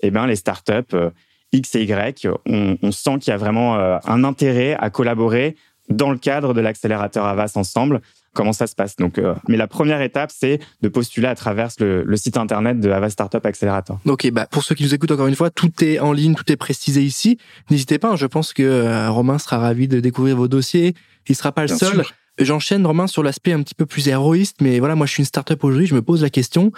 eh 0.00 0.10
ben, 0.10 0.26
les 0.26 0.36
startups 0.36 0.94
euh, 0.94 1.10
X 1.52 1.74
et 1.74 1.82
Y, 1.82 2.28
on, 2.46 2.92
sent 2.92 3.18
qu'il 3.20 3.30
y 3.30 3.34
a 3.34 3.36
vraiment 3.36 3.76
euh, 3.76 3.98
un 4.04 4.22
intérêt 4.24 4.76
à 4.78 4.90
collaborer 4.90 5.56
dans 5.88 6.10
le 6.10 6.18
cadre 6.18 6.52
de 6.52 6.60
l'accélérateur 6.60 7.24
Avas 7.24 7.52
ensemble 7.54 8.02
comment 8.38 8.52
ça 8.52 8.68
se 8.68 8.76
passe. 8.76 8.94
Donc, 8.94 9.18
euh, 9.18 9.34
mais 9.48 9.56
la 9.56 9.66
première 9.66 10.00
étape, 10.00 10.30
c'est 10.32 10.60
de 10.80 10.88
postuler 10.88 11.26
à 11.26 11.34
travers 11.34 11.70
le, 11.80 12.16
site 12.16 12.36
internet 12.36 12.78
de 12.78 12.88
Ava 12.88 13.10
Startup 13.10 13.44
Accelerator. 13.44 13.98
Ok, 14.06 14.30
bah 14.30 14.46
pour 14.48 14.62
ceux 14.62 14.76
qui 14.76 14.84
nous 14.84 14.94
écoutent 14.94 15.10
encore 15.10 15.26
une 15.26 15.34
fois, 15.34 15.50
tout 15.50 15.72
est 15.82 15.98
en 15.98 16.12
ligne, 16.12 16.34
tout 16.34 16.50
est 16.52 16.56
précisé 16.56 17.02
ici. 17.02 17.38
N'hésitez 17.68 17.98
pas, 17.98 18.10
hein, 18.10 18.16
je 18.16 18.26
pense 18.26 18.52
que 18.52 18.62
euh, 18.62 19.10
Romain 19.10 19.40
sera 19.40 19.58
ravi 19.58 19.88
de 19.88 19.98
découvrir 19.98 20.36
vos 20.36 20.46
dossiers. 20.46 20.94
Il 21.26 21.34
sera 21.34 21.50
pas 21.50 21.62
le 21.62 21.68
seul. 21.68 22.04
J'enchaîne 22.38 22.86
Romain 22.86 23.08
sur 23.08 23.24
l'aspect 23.24 23.52
un 23.52 23.62
petit 23.62 23.74
peu 23.74 23.86
plus 23.86 24.06
héroïste, 24.06 24.58
mais 24.60 24.78
voilà, 24.78 24.94
moi 24.94 25.06
je 25.06 25.12
suis 25.14 25.22
une 25.22 25.26
startup 25.26 25.62
aujourd'hui, 25.64 25.88
je 25.88 25.96
me 25.96 26.02
pose 26.02 26.22
la 26.22 26.30
question 26.30 26.70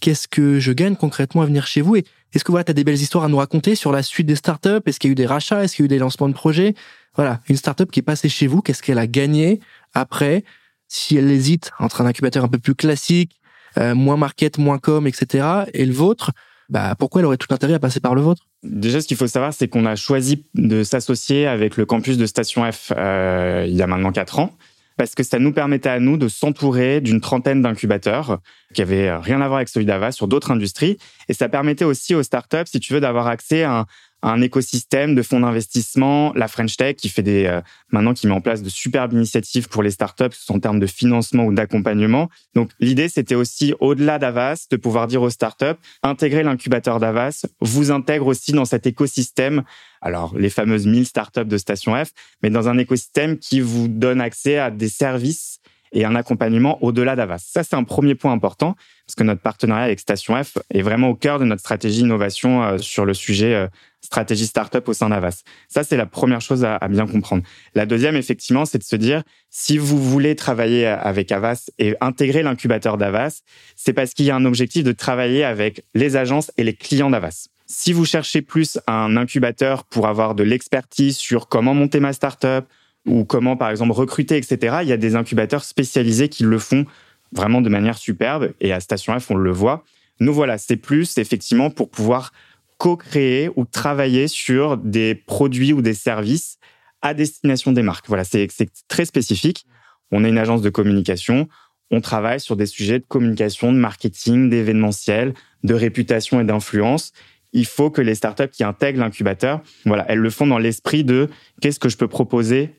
qu'est-ce 0.00 0.28
que 0.28 0.58
je 0.58 0.72
gagne 0.72 0.96
concrètement 0.96 1.42
à 1.42 1.46
venir 1.46 1.66
chez 1.66 1.80
vous? 1.80 1.96
Et 1.96 2.04
est-ce 2.34 2.44
que 2.44 2.50
voilà, 2.50 2.64
tu 2.64 2.72
as 2.72 2.74
des 2.74 2.84
belles 2.84 3.00
histoires 3.00 3.24
à 3.24 3.28
nous 3.28 3.36
raconter 3.36 3.76
sur 3.76 3.92
la 3.92 4.02
suite 4.02 4.26
des 4.26 4.34
startups? 4.34 4.82
Est-ce 4.84 4.98
qu'il 4.98 5.08
y 5.08 5.10
a 5.10 5.12
eu 5.12 5.14
des 5.14 5.24
rachats? 5.24 5.64
Est-ce 5.64 5.76
qu'il 5.76 5.84
y 5.84 5.86
a 5.86 5.86
eu 5.86 5.88
des 5.88 5.98
lancements 5.98 6.28
de 6.28 6.34
projets? 6.34 6.74
Voilà, 7.14 7.40
une 7.48 7.56
startup 7.56 7.90
qui 7.90 8.00
est 8.00 8.02
passée 8.02 8.28
chez 8.28 8.46
vous, 8.46 8.60
qu'est-ce 8.60 8.82
qu'elle 8.82 8.98
a 8.98 9.06
gagné 9.06 9.60
après? 9.94 10.44
Si 10.88 11.16
elle 11.16 11.30
hésite 11.30 11.72
entre 11.78 12.00
un 12.00 12.06
incubateur 12.06 12.44
un 12.44 12.48
peu 12.48 12.58
plus 12.58 12.74
classique, 12.74 13.40
euh, 13.78 13.94
moins 13.94 14.16
market, 14.16 14.58
moins 14.58 14.78
com, 14.78 15.06
etc., 15.06 15.46
et 15.72 15.84
le 15.84 15.92
vôtre, 15.92 16.32
bah, 16.68 16.94
pourquoi 16.98 17.20
elle 17.20 17.26
aurait 17.26 17.36
tout 17.36 17.52
intérêt 17.52 17.74
à 17.74 17.78
passer 17.78 18.00
par 18.00 18.14
le 18.14 18.22
vôtre? 18.22 18.42
Déjà, 18.62 19.00
ce 19.00 19.06
qu'il 19.06 19.16
faut 19.16 19.26
savoir, 19.26 19.52
c'est 19.52 19.68
qu'on 19.68 19.86
a 19.86 19.96
choisi 19.96 20.44
de 20.54 20.82
s'associer 20.82 21.46
avec 21.46 21.76
le 21.76 21.86
campus 21.86 22.16
de 22.16 22.26
Station 22.26 22.70
F 22.70 22.92
euh, 22.96 23.64
il 23.68 23.74
y 23.74 23.82
a 23.82 23.86
maintenant 23.86 24.12
quatre 24.12 24.38
ans, 24.38 24.56
parce 24.96 25.14
que 25.14 25.22
ça 25.22 25.38
nous 25.38 25.52
permettait 25.52 25.90
à 25.90 26.00
nous 26.00 26.16
de 26.16 26.26
s'entourer 26.26 27.00
d'une 27.00 27.20
trentaine 27.20 27.62
d'incubateurs 27.62 28.40
qui 28.74 28.82
avaient 28.82 29.14
rien 29.14 29.40
à 29.40 29.46
voir 29.46 29.58
avec 29.58 29.68
celui 29.68 29.86
sur 30.10 30.26
d'autres 30.26 30.50
industries, 30.50 30.96
et 31.28 31.34
ça 31.34 31.48
permettait 31.48 31.84
aussi 31.84 32.14
aux 32.14 32.22
startups, 32.22 32.66
si 32.66 32.80
tu 32.80 32.94
veux, 32.94 33.00
d'avoir 33.00 33.26
accès 33.26 33.62
à 33.62 33.80
un, 33.80 33.86
un 34.22 34.40
écosystème 34.40 35.14
de 35.14 35.22
fonds 35.22 35.40
d'investissement, 35.40 36.32
la 36.34 36.48
French 36.48 36.76
Tech 36.76 36.96
qui 36.96 37.08
fait 37.08 37.22
des 37.22 37.46
euh, 37.46 37.60
maintenant 37.92 38.14
qui 38.14 38.26
met 38.26 38.32
en 38.32 38.40
place 38.40 38.62
de 38.62 38.68
superbes 38.68 39.12
initiatives 39.12 39.68
pour 39.68 39.82
les 39.82 39.90
startups 39.90 40.36
en 40.48 40.58
termes 40.58 40.80
de 40.80 40.86
financement 40.86 41.44
ou 41.44 41.54
d'accompagnement. 41.54 42.28
Donc 42.54 42.70
l'idée 42.80 43.08
c'était 43.08 43.34
aussi 43.34 43.74
au-delà 43.80 44.18
d'Avas 44.18 44.66
de 44.70 44.76
pouvoir 44.76 45.06
dire 45.06 45.22
aux 45.22 45.30
startups 45.30 45.78
intégrer 46.02 46.42
l'incubateur 46.42 46.98
d'Avas 46.98 47.46
vous 47.60 47.90
intègre 47.90 48.26
aussi 48.26 48.52
dans 48.52 48.64
cet 48.64 48.86
écosystème. 48.86 49.62
Alors 50.00 50.36
les 50.36 50.50
fameuses 50.50 50.86
1000 50.86 51.06
startups 51.06 51.44
de 51.44 51.58
Station 51.58 51.94
F, 52.02 52.10
mais 52.42 52.50
dans 52.50 52.68
un 52.68 52.78
écosystème 52.78 53.38
qui 53.38 53.60
vous 53.60 53.88
donne 53.88 54.20
accès 54.20 54.58
à 54.58 54.70
des 54.70 54.88
services 54.88 55.60
et 55.92 56.04
un 56.04 56.14
accompagnement 56.14 56.82
au-delà 56.82 57.16
d'Avas. 57.16 57.38
Ça, 57.38 57.62
c'est 57.62 57.74
un 57.74 57.84
premier 57.84 58.14
point 58.14 58.32
important, 58.32 58.76
parce 59.06 59.14
que 59.16 59.24
notre 59.24 59.40
partenariat 59.40 59.84
avec 59.84 60.00
Station 60.00 60.42
F 60.42 60.58
est 60.70 60.82
vraiment 60.82 61.08
au 61.08 61.14
cœur 61.14 61.38
de 61.38 61.44
notre 61.44 61.60
stratégie 61.60 62.00
innovation 62.00 62.62
euh, 62.62 62.78
sur 62.78 63.04
le 63.04 63.14
sujet 63.14 63.54
euh, 63.54 63.66
stratégie 64.06 64.46
startup 64.46 64.88
au 64.88 64.92
sein 64.92 65.10
d'Avas. 65.10 65.42
Ça, 65.68 65.84
c'est 65.84 65.96
la 65.96 66.06
première 66.06 66.40
chose 66.40 66.64
à, 66.64 66.78
bien 66.88 67.06
comprendre. 67.06 67.42
La 67.74 67.86
deuxième, 67.86 68.16
effectivement, 68.16 68.64
c'est 68.64 68.78
de 68.78 68.84
se 68.84 68.96
dire, 68.96 69.22
si 69.50 69.76
vous 69.76 70.02
voulez 70.02 70.34
travailler 70.34 70.86
avec 70.86 71.30
Avas 71.32 71.68
et 71.78 71.94
intégrer 72.00 72.42
l'incubateur 72.42 72.96
d'Avas, 72.96 73.42
c'est 73.76 73.92
parce 73.92 74.14
qu'il 74.14 74.24
y 74.24 74.30
a 74.30 74.36
un 74.36 74.44
objectif 74.44 74.84
de 74.84 74.92
travailler 74.92 75.44
avec 75.44 75.84
les 75.94 76.16
agences 76.16 76.50
et 76.56 76.64
les 76.64 76.74
clients 76.74 77.10
d'Avas. 77.10 77.48
Si 77.66 77.92
vous 77.92 78.04
cherchez 78.04 78.42
plus 78.42 78.78
un 78.86 79.16
incubateur 79.16 79.84
pour 79.84 80.06
avoir 80.06 80.34
de 80.34 80.44
l'expertise 80.44 81.16
sur 81.16 81.48
comment 81.48 81.74
monter 81.74 82.00
ma 82.00 82.12
startup, 82.12 82.64
ou 83.06 83.24
comment, 83.24 83.56
par 83.56 83.70
exemple, 83.70 83.92
recruter, 83.92 84.36
etc. 84.36 84.78
Il 84.82 84.88
y 84.88 84.92
a 84.92 84.96
des 84.96 85.14
incubateurs 85.14 85.64
spécialisés 85.64 86.28
qui 86.28 86.42
le 86.42 86.58
font 86.58 86.84
vraiment 87.32 87.60
de 87.60 87.68
manière 87.68 87.96
superbe. 87.96 88.52
Et 88.60 88.72
à 88.72 88.80
Station 88.80 89.18
F, 89.18 89.30
on 89.30 89.36
le 89.36 89.52
voit. 89.52 89.84
Nous, 90.20 90.32
voilà, 90.32 90.58
c'est 90.58 90.76
plus 90.76 91.18
effectivement 91.18 91.70
pour 91.70 91.90
pouvoir 91.90 92.32
co-créer 92.78 93.50
ou 93.56 93.64
travailler 93.64 94.28
sur 94.28 94.76
des 94.76 95.14
produits 95.14 95.72
ou 95.72 95.82
des 95.82 95.94
services 95.94 96.58
à 97.02 97.14
destination 97.14 97.72
des 97.72 97.82
marques. 97.82 98.08
Voilà, 98.08 98.24
c'est 98.24 98.48
très 98.88 99.04
spécifique. 99.04 99.66
On 100.10 100.24
est 100.24 100.28
une 100.28 100.38
agence 100.38 100.62
de 100.62 100.70
communication. 100.70 101.48
On 101.90 102.00
travaille 102.00 102.40
sur 102.40 102.56
des 102.56 102.66
sujets 102.66 102.98
de 102.98 103.04
communication, 103.06 103.72
de 103.72 103.78
marketing, 103.78 104.50
d'événementiel, 104.50 105.34
de 105.62 105.74
réputation 105.74 106.40
et 106.40 106.44
d'influence. 106.44 107.12
Il 107.52 107.66
faut 107.66 107.90
que 107.90 108.00
les 108.00 108.14
startups 108.14 108.48
qui 108.48 108.64
intègrent 108.64 109.00
l'incubateur, 109.00 109.60
voilà, 109.84 110.04
elles 110.08 110.18
le 110.18 110.30
font 110.30 110.46
dans 110.46 110.58
l'esprit 110.58 111.04
de 111.04 111.28
qu'est-ce 111.60 111.78
que 111.78 111.88
je 111.88 111.96
peux 111.96 112.08
proposer 112.08 112.74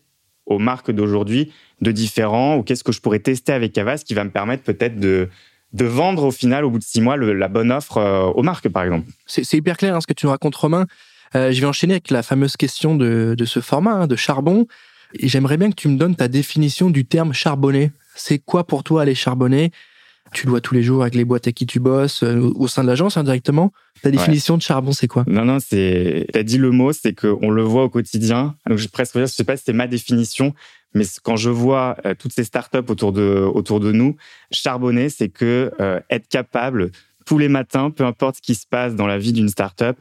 aux 0.46 0.60
marques 0.60 0.92
d'aujourd'hui 0.92 1.52
de 1.82 1.92
différents 1.92 2.58
ou 2.58 2.64
qu'est-ce 2.64 2.84
que 2.84 2.92
je 2.92 3.02
pourrais 3.02 3.20
tester 3.20 3.54
avec 3.54 3.78
Avas 3.78 4.04
qui 4.06 4.14
va 4.14 4.24
me 4.24 4.30
permettre 4.30 4.64
peut-être 4.64 5.00
de 5.00 5.30
de 5.74 5.86
vendre 5.86 6.24
au 6.24 6.32
final 6.32 6.66
au 6.66 6.72
bout 6.72 6.80
de 6.80 6.84
six 6.84 7.02
mois 7.02 7.18
la 7.18 7.48
bonne 7.48 7.72
offre 7.72 7.98
euh, 7.98 8.24
aux 8.24 8.44
marques 8.44 8.70
par 8.70 8.84
exemple. 8.84 9.08
C'est 9.26 9.52
hyper 9.54 9.78
clair 9.78 9.96
hein, 9.96 10.02
ce 10.02 10.08
que 10.08 10.14
tu 10.14 10.26
nous 10.26 10.32
racontes 10.32 10.56
Romain. 10.56 10.86
Euh, 11.36 11.52
je 11.52 11.60
vais 11.60 11.68
enchaîner 11.68 11.96
avec 11.96 12.10
la 12.10 12.24
fameuse 12.24 12.56
question 12.56 12.96
de, 12.96 13.36
de 13.38 13.46
ce 13.46 13.60
format 13.60 13.94
hein, 13.94 14.08
de 14.08 14.16
charbon. 14.16 14.66
Et 15.14 15.28
j'aimerais 15.28 15.58
bien 15.58 15.70
que 15.70 15.76
tu 15.76 15.88
me 15.88 15.98
donnes 15.98 16.16
ta 16.16 16.28
définition 16.28 16.90
du 16.90 17.06
terme 17.06 17.34
charbonner. 17.34 17.92
C'est 18.16 18.40
quoi 18.40 18.66
pour 18.66 18.84
toi 18.84 19.02
aller 19.04 19.16
charbonner? 19.16 19.72
Tu 20.34 20.46
le 20.46 20.50
vois 20.50 20.60
tous 20.60 20.74
les 20.74 20.84
jours 20.84 21.04
avec 21.04 21.16
les 21.16 21.24
boîtes 21.24 21.48
à 21.48 21.54
qui 21.54 21.66
tu 21.66 21.80
bosses, 21.80 22.24
euh, 22.24 22.52
au 22.56 22.68
sein 22.68 22.84
de 22.84 22.88
l'agence 22.88 23.16
indirectement. 23.16 23.72
Hein, 23.74 24.00
ta 24.04 24.12
définition 24.12 24.58
de 24.58 24.62
charbon, 24.62 24.92
c'est 24.92 25.08
quoi? 25.08 25.24
Non, 25.26 25.46
non, 25.46 25.60
c'est. 25.60 26.28
T'as 26.34 26.44
dit 26.44 26.58
le 26.58 26.72
mot, 26.72 26.92
c'est 26.92 27.14
qu'on 27.14 27.50
le 27.50 27.64
voit 27.64 27.84
au 27.86 27.90
quotidien. 27.90 28.56
Donc, 28.68 28.78
je 28.78 28.88
presque 28.90 29.16
dire, 29.16 29.28
je 29.28 29.32
sais 29.34 29.46
pas 29.46 29.56
si 29.56 29.64
c'est 29.66 29.74
ma 29.74 29.88
définition, 29.88 30.54
mais 30.94 31.06
quand 31.24 31.36
je 31.36 31.50
vois 31.50 31.98
euh, 32.06 32.14
toutes 32.18 32.34
ces 32.34 32.44
startups 32.44 32.78
autour 32.88 33.12
de 33.12 33.48
autour 33.54 33.80
de 33.80 33.92
nous, 33.92 34.16
charbonner, 34.52 35.10
c'est 35.10 35.30
que 35.30 35.72
euh, 35.80 36.00
être 36.10 36.28
capable 36.28 36.92
tous 37.26 37.38
les 37.38 37.50
matins, 37.50 37.92
peu 37.92 38.06
importe 38.06 38.38
ce 38.38 38.42
qui 38.42 38.56
se 38.56 38.66
passe 38.66 38.96
dans 38.96 39.08
la 39.08 39.18
vie 39.18 39.34
d'une 39.34 39.50
startup, 39.50 39.98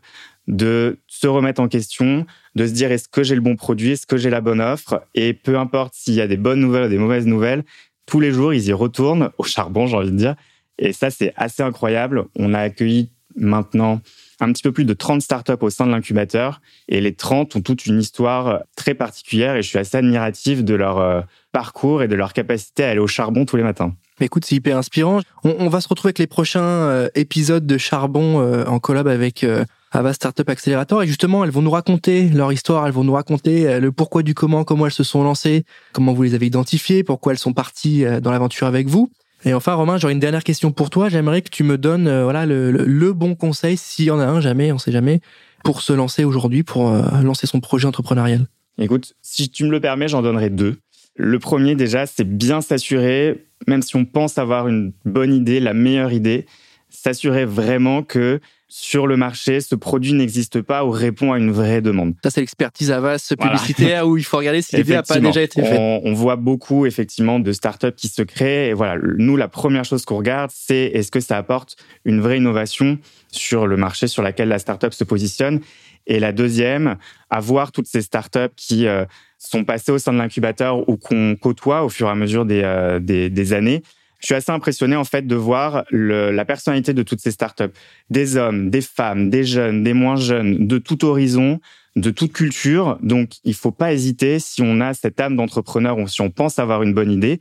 de 0.47 0.99
se 1.09 1.27
remettre 1.27 1.61
en 1.61 1.69
question, 1.69 2.25
de 2.55 2.67
se 2.67 2.73
dire 2.73 2.93
est-ce 2.93 3.09
que 3.09 3.25
j'ai 3.25 3.35
le 3.35 3.41
bon 3.41 3.57
produit, 3.57 3.91
est-ce 3.91 4.07
que 4.07 4.17
j'ai 4.17 4.31
la 4.31 4.41
bonne 4.41 4.61
offre, 4.61 5.03
et 5.15 5.35
peu 5.35 5.59
importe 5.59 5.95
s'il 5.95 6.15
y 6.15 6.21
a 6.21 6.29
des 6.29 6.37
bonnes 6.37 6.61
nouvelles 6.61 6.87
ou 6.87 6.89
des 6.89 6.99
mauvaises 6.99 7.27
nouvelles, 7.27 7.65
tous 8.07 8.21
les 8.21 8.31
jours 8.31 8.55
ils 8.55 8.67
y 8.67 8.73
retournent 8.73 9.31
au 9.39 9.45
charbon, 9.45 9.87
j'ai 9.87 9.97
envie 9.97 10.13
de 10.13 10.17
dire. 10.17 10.37
Et 10.79 10.93
ça 10.93 11.11
c'est 11.11 11.33
assez 11.37 11.63
incroyable. 11.63 12.27
On 12.37 12.55
a 12.55 12.61
accueilli 12.61 13.11
maintenant 13.35 14.01
un 14.41 14.53
petit 14.53 14.63
peu 14.63 14.73
plus 14.73 14.85
de 14.85 14.93
30 14.93 15.23
startups 15.23 15.53
au 15.61 15.71
sein 15.71 15.87
de 15.87 15.91
l'incubateur 15.93 16.61
et 16.89 17.01
les 17.01 17.15
30 17.15 17.57
ont 17.57 17.61
toute 17.61 17.87
une 17.87 18.01
histoire 18.01 18.63
très 18.77 18.95
particulière 18.95 19.57
et 19.57 19.63
je 19.63 19.69
suis 19.69 19.79
assez 19.79 19.97
admiratif 19.97 20.65
de 20.65 20.75
leur 20.75 20.99
euh, 20.99 21.21
parcours 21.53 22.03
et 22.03 22.09
de 22.09 22.15
leur 22.15 22.33
capacité 22.33 22.85
à 22.85 22.91
aller 22.91 23.01
au 23.01 23.07
charbon 23.07 23.45
tous 23.45 23.57
les 23.57 23.63
matins. 23.63 23.95
Écoute, 24.21 24.45
c'est 24.47 24.55
hyper 24.55 24.77
inspirant. 24.77 25.21
On, 25.45 25.69
va 25.69 25.81
se 25.81 25.89
retrouver 25.89 26.09
avec 26.09 26.19
les 26.19 26.27
prochains 26.27 26.63
euh, 26.63 27.09
épisodes 27.15 27.67
de 27.67 27.79
Charbon 27.79 28.41
euh, 28.41 28.65
en 28.65 28.79
collab 28.79 29.09
avec 29.09 29.45
Ava 29.93 30.13
Startup 30.13 30.49
Accelerator. 30.49 31.03
Et 31.03 31.07
justement, 31.07 31.45
elles 31.45 31.51
vont 31.51 31.63
nous 31.63 31.71
raconter 31.71 32.29
leur 32.31 32.53
histoire, 32.53 32.87
elles 32.87 32.93
vont 32.93 33.05
nous 33.05 33.13
raconter 33.13 33.79
le 33.79 33.93
pourquoi 33.93 34.23
du 34.23 34.35
comment, 34.35 34.65
comment 34.65 34.87
elles 34.87 34.93
se 34.93 35.05
sont 35.05 35.23
lancées, 35.23 35.65
comment 35.93 36.15
vous 36.15 36.23
les 36.23 36.35
avez 36.35 36.47
identifiées, 36.47 37.05
pourquoi 37.05 37.33
elles 37.33 37.39
sont 37.39 37.53
parties 37.53 38.05
dans 38.23 38.31
l'aventure 38.31 38.67
avec 38.67 38.89
vous. 38.89 39.11
Et 39.47 39.55
enfin, 39.55 39.75
Romain, 39.75 39.97
j'aurais 39.97 40.13
une 40.13 40.19
dernière 40.19 40.43
question 40.43 40.73
pour 40.73 40.91
toi. 40.91 41.09
J'aimerais 41.09 41.41
que 41.41 41.51
tu 41.51 41.63
me 41.63 41.79
donnes 41.79 42.09
euh, 42.09 42.85
le, 42.85 43.13
bon 43.13 43.37
conseil, 43.37 43.77
s'il 43.77 44.07
y 44.07 44.11
en 44.11 44.19
a 44.19 44.27
un, 44.27 44.41
jamais, 44.41 44.73
on 44.73 44.79
sait 44.79 44.91
jamais, 44.91 45.21
pour 45.63 45.83
se 45.83 45.93
lancer 45.93 46.25
aujourd'hui, 46.25 46.65
pour 46.65 46.91
euh, 46.91 47.03
lancer 47.23 47.47
son 47.47 47.61
projet 47.61 47.87
entrepreneurial. 47.87 48.49
Écoute, 48.79 49.15
si 49.23 49.49
tu 49.49 49.65
me 49.65 49.71
le 49.71 49.81
permets, 49.81 50.09
j'en 50.09 50.21
donnerai 50.21 50.51
deux. 50.51 50.79
Le 51.15 51.39
premier, 51.39 51.77
déjà, 51.77 52.07
c'est 52.07 52.29
bien 52.29 52.61
s'assurer, 52.61 53.47
même 53.69 53.83
si 53.83 53.95
on 53.95 54.05
pense 54.05 54.37
avoir 54.37 54.67
une 54.67 54.93
bonne 55.05 55.33
idée, 55.33 55.61
la 55.61 55.75
meilleure 55.75 56.13
idée, 56.13 56.47
s'assurer 56.91 57.45
vraiment 57.45 58.03
que 58.03 58.41
sur 58.69 59.07
le 59.07 59.17
marché, 59.17 59.61
ce 59.61 59.77
produit 59.77 60.13
n'existe 60.13 60.61
pas 60.61 60.85
ou 60.85 60.91
répond 60.91 61.33
à 61.33 61.39
une 61.39 61.53
vraie 61.53 61.81
demande. 61.81 62.15
Ça, 62.25 62.31
c'est 62.31 62.41
l'expertise 62.41 62.91
Avas 62.91 63.33
publicitaire 63.39 64.09
où 64.09 64.17
il 64.17 64.25
faut 64.25 64.39
regarder 64.39 64.61
si 64.61 64.77
l'idée 64.77 64.95
n'a 64.95 65.03
pas 65.05 65.21
déjà 65.21 65.43
été 65.43 65.63
faite. 65.63 65.81
On, 66.05 66.13
voit 66.15 66.37
beaucoup, 66.37 66.85
effectivement, 66.85 67.39
de 67.39 67.53
startups 67.53 67.93
qui 67.97 68.09
se 68.09 68.23
créent. 68.23 68.71
Et 68.71 68.73
voilà, 68.73 69.01
nous, 69.19 69.37
la 69.37 69.49
première 69.49 69.85
chose 69.85 70.05
qu'on 70.05 70.17
regarde, 70.17 70.51
c'est 70.53 70.87
est-ce 70.95 71.13
que 71.13 71.21
ça 71.21 71.37
apporte 71.37 71.77
une 72.05 72.21
vraie 72.21 72.39
innovation 72.39 72.99
sur 73.31 73.67
le 73.67 73.77
marché 73.77 74.09
sur 74.09 74.23
laquelle 74.23 74.49
la 74.49 74.59
startup 74.59 74.93
se 74.93 75.05
positionne? 75.05 75.61
Et 76.09 76.19
la 76.19 76.33
deuxième, 76.33 76.97
avoir 77.31 77.73
toutes 77.73 77.87
ces 77.87 78.03
startups 78.03 78.55
qui 78.57 78.87
euh, 78.87 79.05
sont 79.39 79.65
passées 79.65 79.93
au 79.93 79.99
sein 79.99 80.13
de 80.13 80.19
l'incubateur 80.19 80.89
ou 80.89 80.97
qu'on 80.97 81.37
côtoie 81.41 81.85
au 81.85 81.89
fur 81.89 82.09
et 82.09 82.11
à 82.11 82.15
mesure 82.15 82.45
des, 82.45 82.63
euh, 82.65 82.99
des, 83.01 83.29
des 83.31 83.53
années 83.53 83.83
je 84.27 84.33
suis 84.33 84.35
assez 84.35 84.51
impressionné 84.51 84.97
en 84.97 85.05
fait 85.05 85.25
de 85.25 85.37
voir 85.37 85.85
la 85.93 86.45
personnalité 86.45 86.93
de 86.93 87.05
toutes 87.05 87.21
ces 87.21 87.31
startups. 87.31 87.71
Des 88.11 88.37
hommes, 88.37 88.71
des 88.71 88.81
femmes, 88.81 89.31
des 89.31 89.45
jeunes, 89.45 89.85
des 89.85 89.93
moins 89.93 90.17
jeunes, 90.17 90.67
de 90.67 90.79
tout 90.79 91.05
horizon, 91.05 91.61
de 91.95 92.11
toute 92.11 92.33
culture. 92.33 92.99
Donc, 93.03 93.35
il 93.45 93.55
faut 93.55 93.71
pas 93.71 93.93
hésiter 93.93 94.41
si 94.41 94.63
on 94.63 94.81
a 94.81 94.95
cette 94.95 95.21
âme 95.21 95.37
d'entrepreneur 95.37 95.97
ou 95.99 96.09
si 96.09 96.23
on 96.23 96.31
pense 96.31 96.59
avoir 96.59 96.83
une 96.83 96.93
bonne 96.93 97.13
idée, 97.13 97.39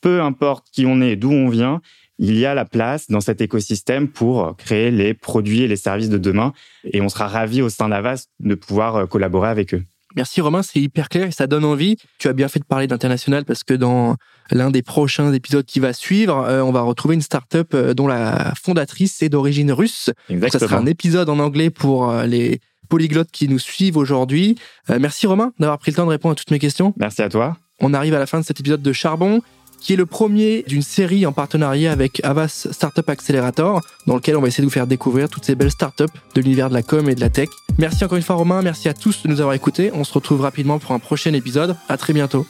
peu 0.00 0.22
importe 0.22 0.68
qui 0.70 0.86
on 0.86 1.00
est, 1.00 1.16
d'où 1.16 1.32
on 1.32 1.48
vient, 1.48 1.80
il 2.20 2.38
y 2.38 2.46
a 2.46 2.54
la 2.54 2.64
place 2.64 3.08
dans 3.10 3.20
cet 3.20 3.40
écosystème 3.40 4.06
pour 4.06 4.56
créer 4.56 4.92
les 4.92 5.14
produits 5.14 5.62
et 5.62 5.66
les 5.66 5.74
services 5.74 6.08
de 6.08 6.18
demain. 6.18 6.52
Et 6.84 7.00
on 7.00 7.08
sera 7.08 7.26
ravis 7.26 7.62
au 7.62 7.68
sein 7.68 7.88
d'Avas 7.88 8.26
de 8.38 8.54
pouvoir 8.54 9.08
collaborer 9.08 9.48
avec 9.48 9.74
eux. 9.74 9.82
Merci 10.18 10.40
Romain, 10.40 10.64
c'est 10.64 10.80
hyper 10.80 11.08
clair 11.08 11.28
et 11.28 11.30
ça 11.30 11.46
donne 11.46 11.64
envie. 11.64 11.96
Tu 12.18 12.26
as 12.26 12.32
bien 12.32 12.48
fait 12.48 12.58
de 12.58 12.64
parler 12.64 12.88
d'international 12.88 13.44
parce 13.44 13.62
que 13.62 13.72
dans 13.72 14.16
l'un 14.50 14.72
des 14.72 14.82
prochains 14.82 15.32
épisodes 15.32 15.64
qui 15.64 15.78
va 15.78 15.92
suivre, 15.92 16.38
euh, 16.38 16.60
on 16.60 16.72
va 16.72 16.80
retrouver 16.80 17.14
une 17.14 17.22
startup 17.22 17.72
euh, 17.72 17.94
dont 17.94 18.08
la 18.08 18.52
fondatrice 18.60 19.22
est 19.22 19.28
d'origine 19.28 19.70
russe. 19.70 20.10
Exactement. 20.28 20.58
Ça 20.58 20.66
sera 20.66 20.80
un 20.80 20.86
épisode 20.86 21.28
en 21.28 21.38
anglais 21.38 21.70
pour 21.70 22.10
euh, 22.10 22.26
les 22.26 22.58
polyglottes 22.88 23.30
qui 23.30 23.48
nous 23.48 23.60
suivent 23.60 23.96
aujourd'hui. 23.96 24.58
merci 24.88 25.28
Romain 25.28 25.52
d'avoir 25.60 25.78
pris 25.78 25.92
le 25.92 25.96
temps 25.98 26.06
de 26.06 26.10
répondre 26.10 26.32
à 26.32 26.34
toutes 26.34 26.50
mes 26.50 26.58
questions. 26.58 26.94
Merci 26.96 27.22
à 27.22 27.28
toi. 27.28 27.56
On 27.78 27.94
arrive 27.94 28.14
à 28.14 28.18
la 28.18 28.26
fin 28.26 28.40
de 28.40 28.44
cet 28.44 28.58
épisode 28.58 28.82
de 28.82 28.92
Charbon 28.92 29.40
qui 29.80 29.92
est 29.92 29.96
le 29.96 30.06
premier 30.06 30.64
d'une 30.66 30.82
série 30.82 31.26
en 31.26 31.32
partenariat 31.32 31.92
avec 31.92 32.20
Avas 32.24 32.68
Startup 32.70 33.08
Accelerator, 33.08 33.80
dans 34.06 34.16
lequel 34.16 34.36
on 34.36 34.40
va 34.40 34.48
essayer 34.48 34.62
de 34.62 34.68
vous 34.68 34.72
faire 34.72 34.86
découvrir 34.86 35.28
toutes 35.28 35.44
ces 35.44 35.54
belles 35.54 35.70
startups 35.70 36.04
de 36.34 36.40
l'univers 36.40 36.68
de 36.68 36.74
la 36.74 36.82
com 36.82 37.08
et 37.08 37.14
de 37.14 37.20
la 37.20 37.30
tech. 37.30 37.48
Merci 37.78 38.04
encore 38.04 38.16
une 38.16 38.24
fois 38.24 38.36
Romain, 38.36 38.62
merci 38.62 38.88
à 38.88 38.94
tous 38.94 39.22
de 39.22 39.28
nous 39.28 39.40
avoir 39.40 39.54
écoutés. 39.54 39.90
On 39.94 40.04
se 40.04 40.12
retrouve 40.12 40.40
rapidement 40.40 40.78
pour 40.78 40.92
un 40.92 40.98
prochain 40.98 41.32
épisode. 41.32 41.76
À 41.88 41.96
très 41.96 42.12
bientôt. 42.12 42.46